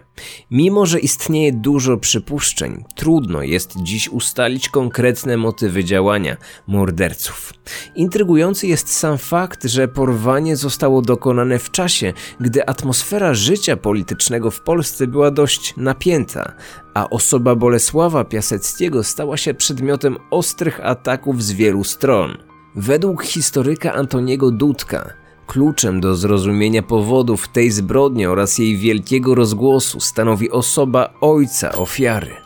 Mimo, 0.51 0.87
że 0.87 1.01
istnieje 1.01 1.53
dużo 1.53 1.97
przypuszczeń, 1.97 2.85
trudno 2.95 3.43
jest 3.43 3.75
dziś 3.83 4.09
ustalić 4.09 4.69
konkretne 4.69 5.37
motywy 5.37 5.85
działania 5.85 6.37
morderców. 6.67 7.53
Intrygujący 7.95 8.67
jest 8.67 8.93
sam 8.93 9.19
fakt, 9.19 9.65
że 9.65 9.89
porwanie 9.89 10.57
zostało 10.57 11.03
dokonane 11.03 11.59
w 11.59 11.71
czasie, 11.71 12.13
gdy 12.41 12.67
atmosfera 12.67 13.35
życia 13.35 13.77
politycznego 13.77 14.51
w 14.51 14.61
Polsce 14.61 15.07
była 15.07 15.31
dość 15.31 15.75
napięta, 15.77 16.53
a 16.95 17.11
osoba 17.11 17.55
Bolesława 17.55 18.25
Piaseckiego 18.25 19.05
stała 19.05 19.37
się 19.37 19.55
przedmiotem 19.55 20.17
ostrych 20.31 20.81
ataków 20.85 21.43
z 21.43 21.53
wielu 21.53 21.85
stron. 21.85 22.54
Według 22.77 23.25
historyka 23.25 23.93
Antoniego 23.93 24.51
Dudka, 24.51 25.13
kluczem 25.47 26.01
do 26.01 26.15
zrozumienia 26.15 26.83
powodów 26.83 27.49
tej 27.49 27.71
zbrodni 27.71 28.27
oraz 28.27 28.59
jej 28.59 28.77
wielkiego 28.77 29.35
rozgłosu 29.35 30.01
stanowi 30.01 30.51
osoba 30.51 31.15
ojca 31.21 31.73
ofiary. 31.73 32.44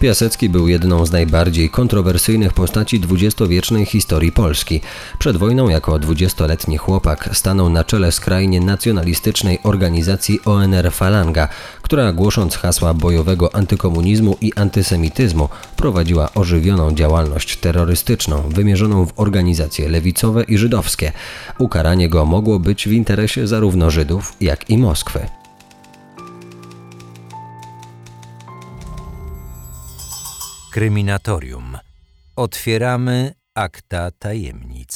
Piasecki 0.00 0.48
był 0.48 0.68
jedną 0.68 1.06
z 1.06 1.12
najbardziej 1.12 1.70
kontrowersyjnych 1.70 2.52
postaci 2.52 3.00
dwudziestowiecznej 3.00 3.86
historii 3.86 4.32
Polski. 4.32 4.80
Przed 5.18 5.36
wojną 5.36 5.68
jako 5.68 5.98
dwudziestoletni 5.98 6.76
chłopak 6.76 7.30
stanął 7.32 7.68
na 7.70 7.84
czele 7.84 8.12
skrajnie 8.12 8.60
nacjonalistycznej 8.60 9.58
organizacji 9.62 10.40
ONR 10.44 10.92
Falanga, 10.92 11.48
która 11.82 12.12
głosząc 12.12 12.56
hasła 12.56 12.94
bojowego 12.94 13.54
antykomunizmu 13.54 14.36
i 14.40 14.52
antysemityzmu 14.56 15.48
prowadziła 15.76 16.34
ożywioną 16.34 16.94
działalność 16.94 17.56
terrorystyczną 17.56 18.42
wymierzoną 18.48 19.06
w 19.06 19.12
organizacje 19.16 19.88
lewicowe 19.88 20.44
i 20.44 20.58
żydowskie. 20.58 21.12
Ukaranie 21.58 22.08
go 22.08 22.24
mogło 22.24 22.58
być 22.58 22.88
w 22.88 22.92
interesie 22.92 23.46
zarówno 23.46 23.90
Żydów, 23.90 24.32
jak 24.40 24.70
i 24.70 24.78
Moskwy. 24.78 25.39
Kryminatorium. 30.70 31.78
Otwieramy 32.36 33.34
akta 33.54 34.10
tajemnic. 34.10 34.90